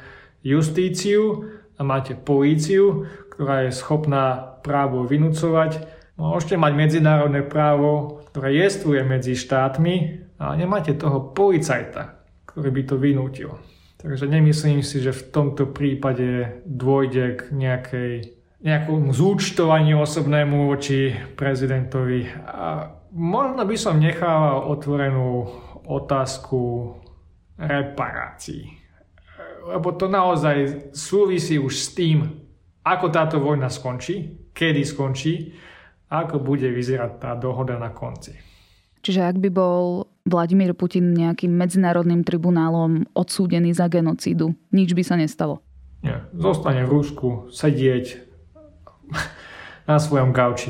justíciu 0.45 1.49
a 1.77 1.81
máte 1.81 2.13
políciu, 2.13 3.05
ktorá 3.33 3.65
je 3.65 3.71
schopná 3.73 4.59
právo 4.61 5.07
vynúcovať, 5.07 5.98
môžete 6.19 6.59
mať 6.59 6.73
medzinárodné 6.75 7.47
právo, 7.47 8.21
ktoré 8.29 8.51
jestvuje 8.59 9.01
medzi 9.07 9.39
štátmi, 9.39 9.95
ale 10.35 10.53
nemáte 10.59 10.93
toho 10.93 11.31
policajta, 11.31 12.19
ktorý 12.45 12.69
by 12.75 12.81
to 12.83 12.95
vynútil. 12.99 13.51
Takže 13.99 14.31
nemyslím 14.31 14.79
si, 14.83 15.03
že 15.03 15.15
v 15.15 15.27
tomto 15.31 15.71
prípade 15.71 16.63
dôjde 16.63 17.25
k 17.35 17.41
nejakej 17.51 18.11
nejakom 18.59 19.15
zúčtovaniu 19.15 20.03
osobnému 20.03 20.67
voči 20.67 21.15
prezidentovi. 21.39 22.27
A 22.43 22.91
možno 23.15 23.63
by 23.63 23.75
som 23.79 23.99
nechával 23.99 24.67
otvorenú 24.67 25.47
otázku 25.87 26.95
reparácií. 27.55 28.75
Lebo 29.63 29.95
to 29.95 30.11
naozaj 30.11 30.91
súvisí 30.91 31.55
už 31.59 31.73
s 31.75 31.87
tým, 31.95 32.39
ako 32.83 33.07
táto 33.11 33.39
vojna 33.39 33.67
skončí, 33.71 34.47
kedy 34.55 34.81
skončí 34.83 35.55
ako 36.09 36.41
bude 36.41 36.65
vyzerať 36.65 37.21
tá 37.21 37.31
dohoda 37.37 37.77
na 37.77 37.93
konci. 37.93 38.33
Čiže 38.99 39.23
ak 39.23 39.37
by 39.39 39.49
bol 39.53 40.11
Vladimír 40.27 40.75
Putin 40.75 41.15
nejakým 41.15 41.55
medzinárodným 41.55 42.27
tribunálom 42.27 43.07
odsúdený 43.15 43.71
za 43.71 43.87
genocídu, 43.87 44.51
nič 44.75 44.91
by 44.91 45.03
sa 45.07 45.15
nestalo? 45.15 45.63
Nie. 46.03 46.27
Zostane 46.35 46.83
v 46.83 46.99
Rusku 46.99 47.47
sedieť, 47.47 48.29
na 49.89 49.97
svojom 49.97 50.29
gauči. 50.29 50.69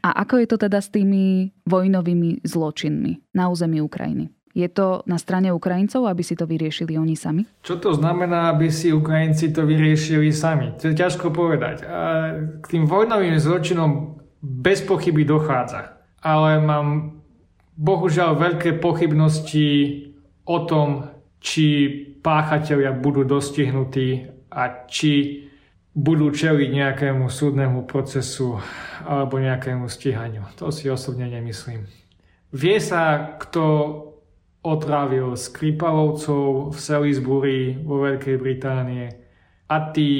A 0.00 0.24
ako 0.24 0.40
je 0.40 0.46
to 0.48 0.56
teda 0.56 0.80
s 0.80 0.88
tými 0.88 1.52
vojnovými 1.68 2.40
zločinmi 2.46 3.36
na 3.36 3.52
území 3.52 3.84
Ukrajiny? 3.84 4.32
Je 4.56 4.66
to 4.66 5.04
na 5.04 5.20
strane 5.20 5.52
Ukrajincov, 5.52 6.08
aby 6.08 6.24
si 6.24 6.34
to 6.34 6.48
vyriešili 6.48 6.96
oni 6.98 7.14
sami? 7.14 7.46
Čo 7.62 7.78
to 7.78 7.94
znamená, 7.94 8.50
aby 8.50 8.72
si 8.72 8.90
Ukrajinci 8.90 9.52
to 9.52 9.68
vyriešili 9.68 10.32
sami? 10.32 10.74
To 10.80 10.90
je 10.90 10.94
ťažko 10.96 11.30
povedať. 11.30 11.84
A 11.84 12.32
k 12.58 12.64
tým 12.66 12.88
vojnovým 12.88 13.38
zločinom 13.38 14.17
bez 14.42 14.82
pochyby 14.82 15.24
dochádza. 15.24 15.98
Ale 16.22 16.58
mám 16.62 17.18
bohužiaľ 17.78 18.34
veľké 18.34 18.82
pochybnosti 18.82 19.68
o 20.46 20.58
tom, 20.66 21.10
či 21.38 21.90
páchatelia 22.18 22.90
budú 22.90 23.22
dostihnutí 23.22 24.26
a 24.50 24.90
či 24.90 25.46
budú 25.94 26.30
čeliť 26.30 26.68
nejakému 26.70 27.26
súdnemu 27.30 27.86
procesu 27.86 28.58
alebo 29.06 29.38
nejakému 29.38 29.86
stíhaniu. 29.86 30.46
To 30.58 30.70
si 30.74 30.90
osobne 30.90 31.26
nemyslím. 31.30 31.86
Vie 32.54 32.78
sa, 32.82 33.34
kto 33.38 33.62
otrávil 34.62 35.38
Skripalovcov 35.38 36.74
v 36.74 36.78
Salisbury 36.78 37.58
vo 37.78 38.02
Veľkej 38.02 38.36
Británie 38.42 39.06
a 39.70 39.76
tí 39.94 40.10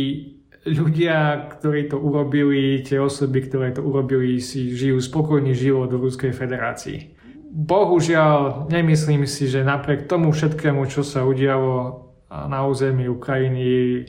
ľudia, 0.66 1.48
ktorí 1.58 1.92
to 1.92 2.00
urobili, 2.00 2.82
tie 2.82 2.98
osoby, 2.98 3.46
ktoré 3.46 3.70
to 3.70 3.84
urobili, 3.84 4.42
si 4.42 4.74
žijú 4.74 4.98
spokojný 4.98 5.54
život 5.54 5.92
v 5.92 6.02
Ruskej 6.08 6.32
federácii. 6.34 7.14
Bohužiaľ, 7.48 8.66
nemyslím 8.68 9.24
si, 9.24 9.48
že 9.48 9.64
napriek 9.64 10.10
tomu 10.10 10.34
všetkému, 10.34 10.84
čo 10.90 11.06
sa 11.06 11.24
udialo 11.24 12.06
na 12.28 12.66
území 12.68 13.08
Ukrajiny, 13.08 14.04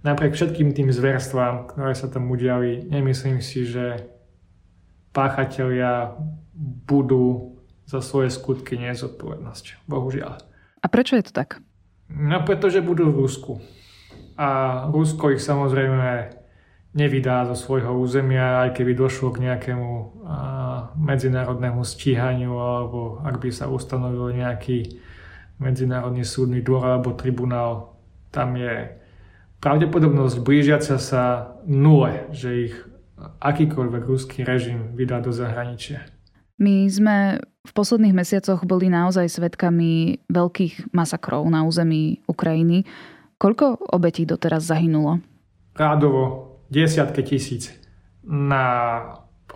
napriek 0.00 0.32
všetkým 0.32 0.72
tým 0.72 0.88
zverstvám, 0.88 1.76
ktoré 1.76 1.92
sa 1.92 2.08
tam 2.08 2.32
udiali, 2.32 2.88
nemyslím 2.88 3.44
si, 3.44 3.68
že 3.68 4.08
páchatelia 5.12 6.16
budú 6.88 7.58
za 7.84 8.00
svoje 8.00 8.30
skutky 8.30 8.78
nezodpovednosť. 8.78 9.84
Bohužiaľ. 9.90 10.40
A 10.80 10.86
prečo 10.88 11.18
je 11.18 11.26
to 11.28 11.32
tak? 11.34 11.60
No 12.08 12.40
pretože 12.46 12.80
budú 12.80 13.12
v 13.12 13.26
Rusku. 13.26 13.52
A 14.40 14.48
Rusko 14.88 15.36
ich 15.36 15.44
samozrejme 15.44 16.32
nevydá 16.96 17.44
zo 17.44 17.52
svojho 17.52 17.92
územia, 17.92 18.64
aj 18.64 18.80
keby 18.80 18.96
došlo 18.96 19.36
k 19.36 19.44
nejakému 19.44 19.90
medzinárodnému 20.96 21.84
stíhaniu, 21.84 22.56
alebo 22.56 23.20
ak 23.20 23.36
by 23.36 23.52
sa 23.52 23.68
ustanovil 23.68 24.32
nejaký 24.32 24.98
medzinárodný 25.60 26.24
súdny 26.24 26.64
dvor 26.64 26.88
alebo 26.88 27.12
tribunál, 27.12 28.00
tam 28.32 28.56
je 28.56 28.96
pravdepodobnosť 29.60 30.40
blížiaca 30.40 30.96
sa 30.96 31.52
nule, 31.68 32.32
že 32.32 32.72
ich 32.72 32.76
akýkoľvek 33.20 34.02
ruský 34.08 34.38
režim 34.48 34.96
vydá 34.96 35.20
do 35.20 35.28
zahraničia. 35.30 36.08
My 36.56 36.88
sme 36.88 37.44
v 37.44 37.72
posledných 37.76 38.16
mesiacoch 38.16 38.64
boli 38.64 38.88
naozaj 38.88 39.28
svetkami 39.28 40.24
veľkých 40.32 40.96
masakrov 40.96 41.44
na 41.52 41.68
území 41.68 42.24
Ukrajiny. 42.24 42.88
Koľko 43.40 43.96
obetí 43.96 44.28
doteraz 44.28 44.68
zahynulo? 44.68 45.24
Rádovo 45.72 46.60
desiatky 46.68 47.24
tisíc 47.24 47.72
na 48.20 49.00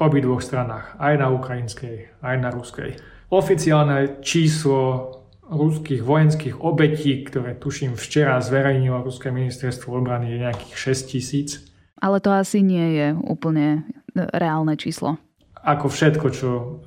obidvoch 0.00 0.40
stranách, 0.40 0.96
aj 0.96 1.14
na 1.20 1.28
ukrajinskej, 1.28 2.16
aj 2.24 2.36
na 2.40 2.48
ruskej. 2.48 2.96
Oficiálne 3.28 4.24
číslo 4.24 5.12
ruských 5.44 6.00
vojenských 6.00 6.64
obetí, 6.64 7.28
ktoré 7.28 7.60
tuším 7.60 7.92
včera 8.00 8.40
zverejnilo 8.40 9.04
Ruské 9.04 9.28
ministerstvo 9.28 10.00
obrany, 10.00 10.32
je 10.32 10.48
nejakých 10.48 10.74
6 10.96 11.12
tisíc. 11.12 11.60
Ale 12.00 12.24
to 12.24 12.32
asi 12.32 12.64
nie 12.64 12.96
je 12.96 13.08
úplne 13.20 13.84
reálne 14.16 14.80
číslo. 14.80 15.20
Ako 15.60 15.92
všetko, 15.92 16.26
čo 16.32 16.80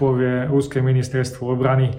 povie 0.00 0.48
Ruské 0.48 0.80
ministerstvo 0.80 1.44
obrany, 1.52 1.92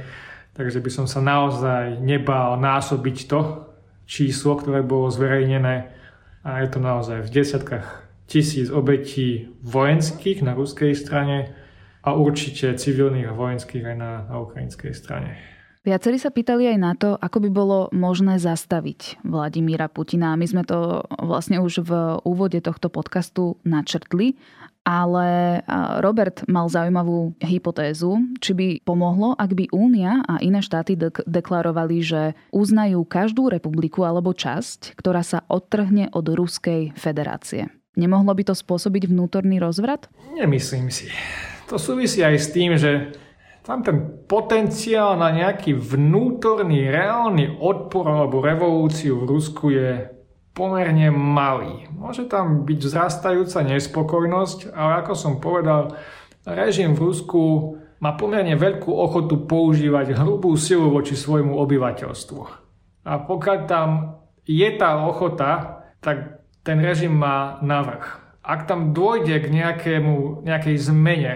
Takže 0.59 0.83
by 0.83 0.91
som 0.91 1.07
sa 1.07 1.23
naozaj 1.23 2.03
nebál 2.03 2.59
násobiť 2.59 3.17
to 3.31 3.68
číslo, 4.09 4.57
ktoré 4.57 4.81
bolo 4.81 5.13
zverejnené 5.13 5.93
a 6.41 6.65
je 6.65 6.67
to 6.73 6.81
naozaj 6.81 7.29
v 7.29 7.33
desiatkách 7.37 7.87
tisíc 8.25 8.73
obetí 8.73 9.53
vojenských 9.61 10.41
na 10.41 10.57
ruskej 10.57 10.97
strane 10.97 11.53
a 12.01 12.17
určite 12.17 12.73
civilných 12.73 13.29
a 13.29 13.37
vojenských 13.37 13.85
aj 13.85 13.95
na, 13.97 14.11
na 14.25 14.35
ukrajinskej 14.41 14.93
strane. 14.97 15.37
Viacerí 15.79 16.19
sa 16.19 16.27
pýtali 16.27 16.75
aj 16.75 16.77
na 16.77 16.91
to, 16.91 17.15
ako 17.15 17.47
by 17.47 17.49
bolo 17.49 17.77
možné 17.95 18.35
zastaviť 18.35 19.23
Vladimíra 19.23 19.87
Putina. 19.87 20.35
My 20.35 20.43
sme 20.43 20.67
to 20.67 21.07
vlastne 21.23 21.63
už 21.63 21.87
v 21.87 21.91
úvode 22.27 22.59
tohto 22.59 22.91
podcastu 22.91 23.55
načrtli, 23.63 24.35
ale 24.89 25.61
Robert 26.01 26.41
mal 26.49 26.65
zaujímavú 26.65 27.37
hypotézu, 27.45 28.17
či 28.41 28.57
by 28.57 28.67
pomohlo, 28.81 29.37
ak 29.37 29.53
by 29.53 29.69
Únia 29.69 30.25
a 30.25 30.41
iné 30.41 30.65
štáty 30.65 30.97
dek- 30.97 31.21
deklarovali, 31.29 32.01
že 32.01 32.21
uznajú 32.49 33.05
každú 33.05 33.53
republiku 33.53 34.01
alebo 34.01 34.33
časť, 34.33 34.97
ktorá 34.97 35.21
sa 35.21 35.45
odtrhne 35.45 36.09
od 36.09 36.25
Ruskej 36.25 36.97
federácie. 36.97 37.69
Nemohlo 37.93 38.33
by 38.33 38.49
to 38.49 38.55
spôsobiť 38.57 39.13
vnútorný 39.13 39.61
rozvrat? 39.61 40.09
Nemyslím 40.33 40.89
si. 40.89 41.13
To 41.69 41.77
súvisí 41.77 42.25
aj 42.25 42.35
s 42.41 42.47
tým, 42.49 42.73
že 42.73 43.13
tam 43.61 43.85
ten 43.85 44.25
potenciál 44.25 45.21
na 45.21 45.29
nejaký 45.29 45.77
vnútorný, 45.77 46.89
reálny 46.89 47.61
odpor 47.61 48.09
alebo 48.09 48.41
revolúciu 48.41 49.21
v 49.21 49.29
Rusku 49.29 49.69
je 49.69 50.18
pomerne 50.53 51.09
malý. 51.13 51.87
Môže 51.93 52.27
tam 52.27 52.67
byť 52.67 52.79
vzrastajúca 52.83 53.59
nespokojnosť, 53.63 54.73
ale 54.75 54.91
ako 55.05 55.13
som 55.15 55.33
povedal, 55.39 55.95
režim 56.43 56.97
v 56.97 57.11
Rusku 57.11 57.41
má 57.99 58.15
pomerne 58.15 58.55
veľkú 58.55 58.91
ochotu 58.91 59.43
používať 59.43 60.15
hrubú 60.15 60.55
silu 60.55 60.87
voči 60.91 61.15
svojmu 61.15 61.55
obyvateľstvu. 61.59 62.41
A 63.07 63.11
pokiaľ 63.23 63.57
tam 63.67 63.89
je 64.47 64.69
tá 64.79 65.03
ochota, 65.03 65.83
tak 65.99 66.43
ten 66.63 66.79
režim 66.79 67.11
má 67.11 67.59
navrh. 67.59 68.05
Ak 68.43 68.65
tam 68.65 68.95
dôjde 68.95 69.45
k 69.45 69.51
nejakému, 69.51 70.47
nejakej 70.47 70.75
zmene 70.79 71.35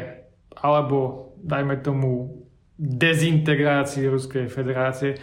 alebo 0.56 1.30
dajme 1.44 1.84
tomu, 1.84 2.44
dezintegrácii 2.80 4.10
Ruskej 4.10 4.48
federácie, 4.50 5.20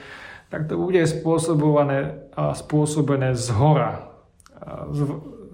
tak 0.50 0.66
to 0.66 0.74
bude 0.74 0.98
spôsobované 1.06 2.26
a 2.34 2.52
spôsobené 2.52 3.38
z 3.38 3.54
hora, 3.54 4.10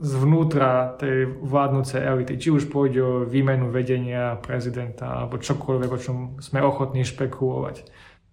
zvnútra 0.01 0.97
tej 1.01 1.41
vládnúcej 1.41 2.05
elity. 2.05 2.37
Či 2.37 2.49
už 2.53 2.65
pôjde 2.69 3.01
o 3.01 3.25
výmenu 3.25 3.73
vedenia 3.73 4.37
prezidenta 4.41 5.25
alebo 5.25 5.41
čokoľvek, 5.41 5.91
o 5.93 6.01
čom 6.01 6.17
sme 6.41 6.61
ochotní 6.61 7.05
špekulovať. 7.05 7.89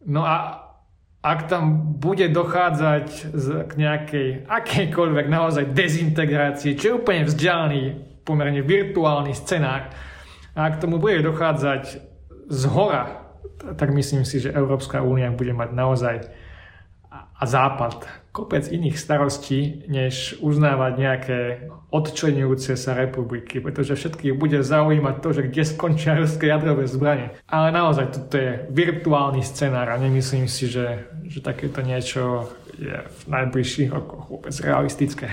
No 0.08 0.28
a 0.28 0.60
ak 1.24 1.48
tam 1.48 1.96
bude 1.96 2.28
dochádzať 2.28 3.08
k 3.68 3.72
nejakej 3.80 4.28
akejkoľvek 4.44 5.26
naozaj 5.32 5.72
dezintegrácii, 5.72 6.76
čo 6.76 6.86
je 6.92 6.98
úplne 7.00 7.24
vzdialený, 7.24 7.84
pomerne 8.28 8.60
virtuálny 8.60 9.32
scenár, 9.32 9.88
a 10.52 10.60
ak 10.68 10.84
tomu 10.84 11.00
bude 11.00 11.24
dochádzať 11.24 11.84
z 12.52 12.64
hora, 12.68 13.24
tak 13.80 13.96
myslím 13.96 14.28
si, 14.28 14.44
že 14.44 14.52
Európska 14.52 15.00
únia 15.00 15.32
bude 15.32 15.56
mať 15.56 15.70
naozaj 15.72 16.16
a 17.44 17.46
Západ 17.46 18.24
kopec 18.34 18.66
iných 18.66 18.98
starostí, 18.98 19.86
než 19.86 20.42
uznávať 20.42 20.94
nejaké 20.98 21.40
odčlenujúce 21.94 22.74
sa 22.74 22.98
republiky, 22.98 23.62
pretože 23.62 23.94
všetkých 23.94 24.34
bude 24.34 24.66
zaujímať 24.66 25.16
to, 25.22 25.30
že 25.38 25.46
kde 25.52 25.64
skončia 25.68 26.18
ruské 26.18 26.50
jadrové 26.50 26.90
zbranie. 26.90 27.38
Ale 27.46 27.70
naozaj 27.70 28.10
toto 28.10 28.42
je 28.42 28.66
virtuálny 28.74 29.46
scenár 29.46 29.94
a 29.94 30.02
nemyslím 30.02 30.50
si, 30.50 30.66
že, 30.66 31.06
že 31.30 31.46
takéto 31.46 31.86
niečo 31.86 32.50
je 32.74 32.96
v 32.96 33.22
najbližších 33.30 33.94
rokoch 33.94 34.26
vôbec 34.26 34.56
realistické. 34.66 35.30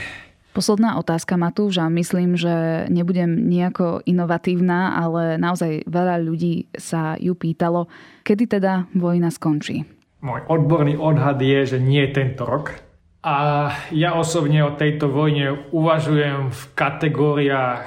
Posledná 0.53 1.01
otázka, 1.01 1.41
Matúš, 1.41 1.81
a 1.81 1.89
myslím, 1.89 2.37
že 2.37 2.85
nebudem 2.93 3.49
nejako 3.49 4.05
inovatívna, 4.05 4.99
ale 4.99 5.41
naozaj 5.41 5.89
veľa 5.89 6.21
ľudí 6.21 6.69
sa 6.75 7.17
ju 7.17 7.33
pýtalo, 7.33 7.89
kedy 8.27 8.61
teda 8.61 8.91
vojna 8.93 9.33
skončí. 9.33 10.00
Môj 10.21 10.45
odborný 10.49 11.01
odhad 11.01 11.41
je, 11.41 11.77
že 11.77 11.79
nie 11.81 12.05
tento 12.13 12.45
rok. 12.45 12.77
A 13.21 13.69
ja 13.93 14.17
osobne 14.17 14.65
o 14.65 14.77
tejto 14.77 15.13
vojne 15.13 15.69
uvažujem 15.73 16.53
v 16.53 16.63
kategóriách 16.73 17.85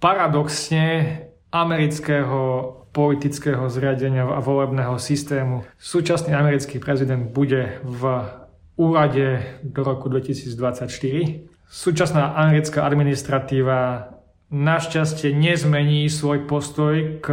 paradoxne 0.00 1.18
amerického 1.52 2.72
politického 2.92 3.68
zriadenia 3.72 4.28
a 4.28 4.40
volebného 4.40 4.96
systému. 5.00 5.64
Súčasný 5.80 6.36
americký 6.36 6.76
prezident 6.80 7.32
bude 7.32 7.80
v 7.84 8.24
úrade 8.76 9.40
do 9.64 9.80
roku 9.84 10.08
2024 10.12 11.52
Súčasná 11.72 12.36
americká 12.36 12.84
administratíva 12.84 14.12
našťastie 14.52 15.32
nezmení 15.32 16.04
svoj 16.12 16.44
postoj 16.44 17.16
k 17.24 17.26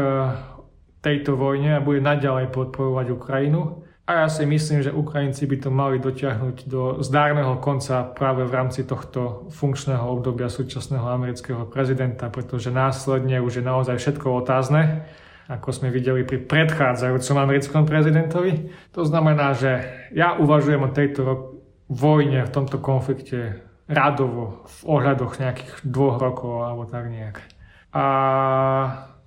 tejto 1.03 1.35
vojne 1.35 1.75
a 1.75 1.83
bude 1.83 1.99
naďalej 1.99 2.47
podporovať 2.47 3.19
Ukrajinu. 3.19 3.83
A 4.09 4.25
ja 4.25 4.27
si 4.27 4.41
myslím, 4.41 4.81
že 4.81 4.89
Ukrajinci 4.89 5.45
by 5.45 5.57
to 5.61 5.69
mali 5.69 6.01
dotiahnuť 6.01 6.65
do 6.65 6.97
zdárneho 7.05 7.61
konca 7.61 8.09
práve 8.09 8.41
v 8.41 8.49
rámci 8.57 8.81
tohto 8.81 9.45
funkčného 9.53 10.01
obdobia 10.01 10.49
súčasného 10.49 11.05
amerického 11.05 11.69
prezidenta, 11.69 12.33
pretože 12.33 12.73
následne 12.73 13.37
už 13.37 13.61
je 13.61 13.69
naozaj 13.69 14.01
všetko 14.01 14.41
otázne, 14.41 15.05
ako 15.45 15.69
sme 15.69 15.93
videli 15.93 16.25
pri 16.25 16.41
predchádzajúcom 16.41 17.37
americkom 17.37 17.85
prezidentovi. 17.85 18.73
To 18.97 19.05
znamená, 19.05 19.53
že 19.53 19.85
ja 20.09 20.41
uvažujem 20.41 20.81
o 20.81 20.89
tejto 20.89 21.21
vojne 21.85 22.49
v 22.49 22.53
tomto 22.53 22.81
konflikte 22.81 23.61
radovo 23.85 24.65
v 24.65 24.79
ohľadoch 24.89 25.37
nejakých 25.37 25.85
dvoch 25.85 26.17
rokov 26.17 26.65
alebo 26.65 26.89
tak 26.89 27.13
nejak. 27.13 27.45
A 27.93 28.05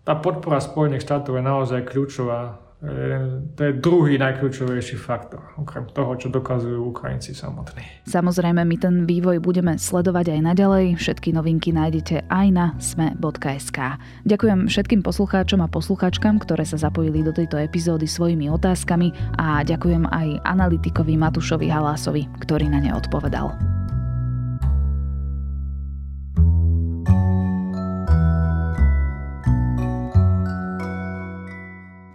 tá 0.03 0.15
podpora 0.19 0.59
Spojených 0.59 1.07
štátov 1.07 1.39
je 1.39 1.45
naozaj 1.47 1.87
kľúčová. 1.87 2.59
To 2.83 3.61
je 3.63 3.73
druhý 3.79 4.19
najkľúčovejší 4.19 4.99
faktor, 4.99 5.55
okrem 5.55 5.87
toho, 5.95 6.19
čo 6.19 6.27
dokazujú 6.35 6.91
Ukrajinci 6.91 7.31
samotní. 7.31 7.87
Samozrejme, 8.11 8.67
my 8.67 8.77
ten 8.77 9.07
vývoj 9.07 9.39
budeme 9.39 9.79
sledovať 9.79 10.35
aj 10.35 10.41
naďalej. 10.51 10.87
Všetky 10.99 11.31
novinky 11.31 11.71
nájdete 11.71 12.27
aj 12.27 12.47
na 12.51 12.75
sme.sk. 12.83 13.79
Ďakujem 14.27 14.67
všetkým 14.67 15.07
poslucháčom 15.07 15.63
a 15.63 15.71
poslucháčkam, 15.71 16.43
ktoré 16.43 16.67
sa 16.67 16.75
zapojili 16.75 17.23
do 17.23 17.31
tejto 17.31 17.55
epizódy 17.63 18.11
svojimi 18.11 18.51
otázkami 18.51 19.15
a 19.39 19.63
ďakujem 19.63 20.11
aj 20.11 20.43
analytikovi 20.43 21.15
Matušovi 21.15 21.71
Halásovi, 21.71 22.27
ktorý 22.43 22.67
na 22.67 22.83
ne 22.83 22.91
odpovedal. 22.99 23.82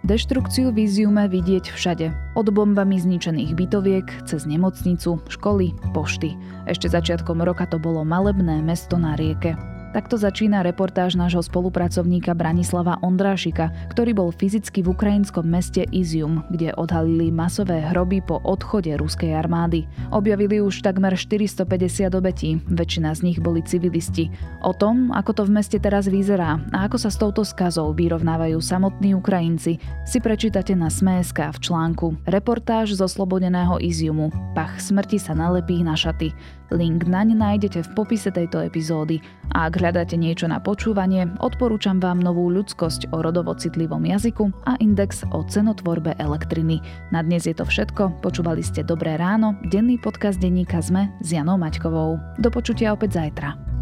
Deštrukciu 0.08 0.72
v 0.72 0.88
Iziume 0.88 1.28
vidieť 1.28 1.68
všade. 1.68 2.32
Od 2.32 2.48
bombami 2.48 2.96
zničených 2.96 3.52
bytoviek, 3.52 4.08
cez 4.24 4.48
nemocnicu, 4.48 5.20
školy, 5.28 5.76
pošty. 5.92 6.32
Ešte 6.64 6.88
začiatkom 6.88 7.44
roka 7.44 7.68
to 7.68 7.76
bolo 7.76 8.08
malebné 8.08 8.64
mesto 8.64 8.96
na 8.96 9.20
rieke. 9.20 9.52
Takto 9.98 10.14
začína 10.14 10.62
reportáž 10.62 11.18
nášho 11.18 11.42
spolupracovníka 11.42 12.30
Branislava 12.30 13.02
Ondrášika, 13.02 13.74
ktorý 13.90 14.14
bol 14.14 14.30
fyzicky 14.30 14.86
v 14.86 14.94
ukrajinskom 14.94 15.42
meste 15.42 15.90
Izium, 15.90 16.46
kde 16.54 16.70
odhalili 16.78 17.34
masové 17.34 17.82
hroby 17.82 18.22
po 18.22 18.38
odchode 18.46 18.94
ruskej 18.94 19.34
armády. 19.34 19.90
Objavili 20.14 20.62
už 20.62 20.86
takmer 20.86 21.18
450 21.18 22.14
obetí, 22.14 22.62
väčšina 22.70 23.10
z 23.10 23.26
nich 23.26 23.42
boli 23.42 23.58
civilisti. 23.58 24.30
O 24.62 24.70
tom, 24.70 25.10
ako 25.10 25.34
to 25.34 25.42
v 25.50 25.58
meste 25.58 25.82
teraz 25.82 26.06
vyzerá 26.06 26.62
a 26.70 26.86
ako 26.86 27.02
sa 27.02 27.10
s 27.10 27.18
touto 27.18 27.42
skazou 27.42 27.90
vyrovnávajú 27.90 28.62
samotní 28.62 29.18
Ukrajinci, 29.18 29.82
si 30.06 30.18
prečítate 30.22 30.78
na 30.78 30.94
Sme.sk 30.94 31.42
v 31.42 31.58
článku 31.58 32.22
Reportáž 32.22 32.94
zo 32.94 33.10
slobodeného 33.10 33.82
Iziumu. 33.82 34.30
Pach 34.54 34.78
smrti 34.78 35.18
sa 35.18 35.34
nalepí 35.34 35.82
na 35.82 35.98
šaty. 35.98 36.30
Link 36.68 37.08
naň 37.08 37.32
nájdete 37.32 37.80
v 37.84 37.90
popise 37.96 38.28
tejto 38.28 38.60
epizódy. 38.60 39.24
A 39.56 39.72
ak 39.72 39.80
hľadáte 39.80 40.20
niečo 40.20 40.44
na 40.44 40.60
počúvanie, 40.60 41.24
odporúčam 41.40 41.96
vám 41.96 42.20
novú 42.20 42.52
ľudskosť 42.52 43.08
o 43.16 43.24
rodovo 43.24 43.56
citlivom 43.56 44.04
jazyku 44.04 44.52
a 44.68 44.76
index 44.82 45.24
o 45.32 45.40
cenotvorbe 45.46 46.12
elektriny. 46.20 46.84
Na 47.08 47.24
dnes 47.24 47.48
je 47.48 47.56
to 47.56 47.64
všetko. 47.64 48.20
Počúvali 48.20 48.60
ste 48.60 48.84
Dobré 48.84 49.16
ráno, 49.16 49.56
denný 49.72 49.96
podcast 49.96 50.36
denníka 50.36 50.84
ZME 50.84 51.08
s 51.24 51.32
Janou 51.32 51.56
Maťkovou. 51.56 52.20
Do 52.36 52.48
počutia 52.52 52.92
opäť 52.92 53.16
zajtra. 53.16 53.77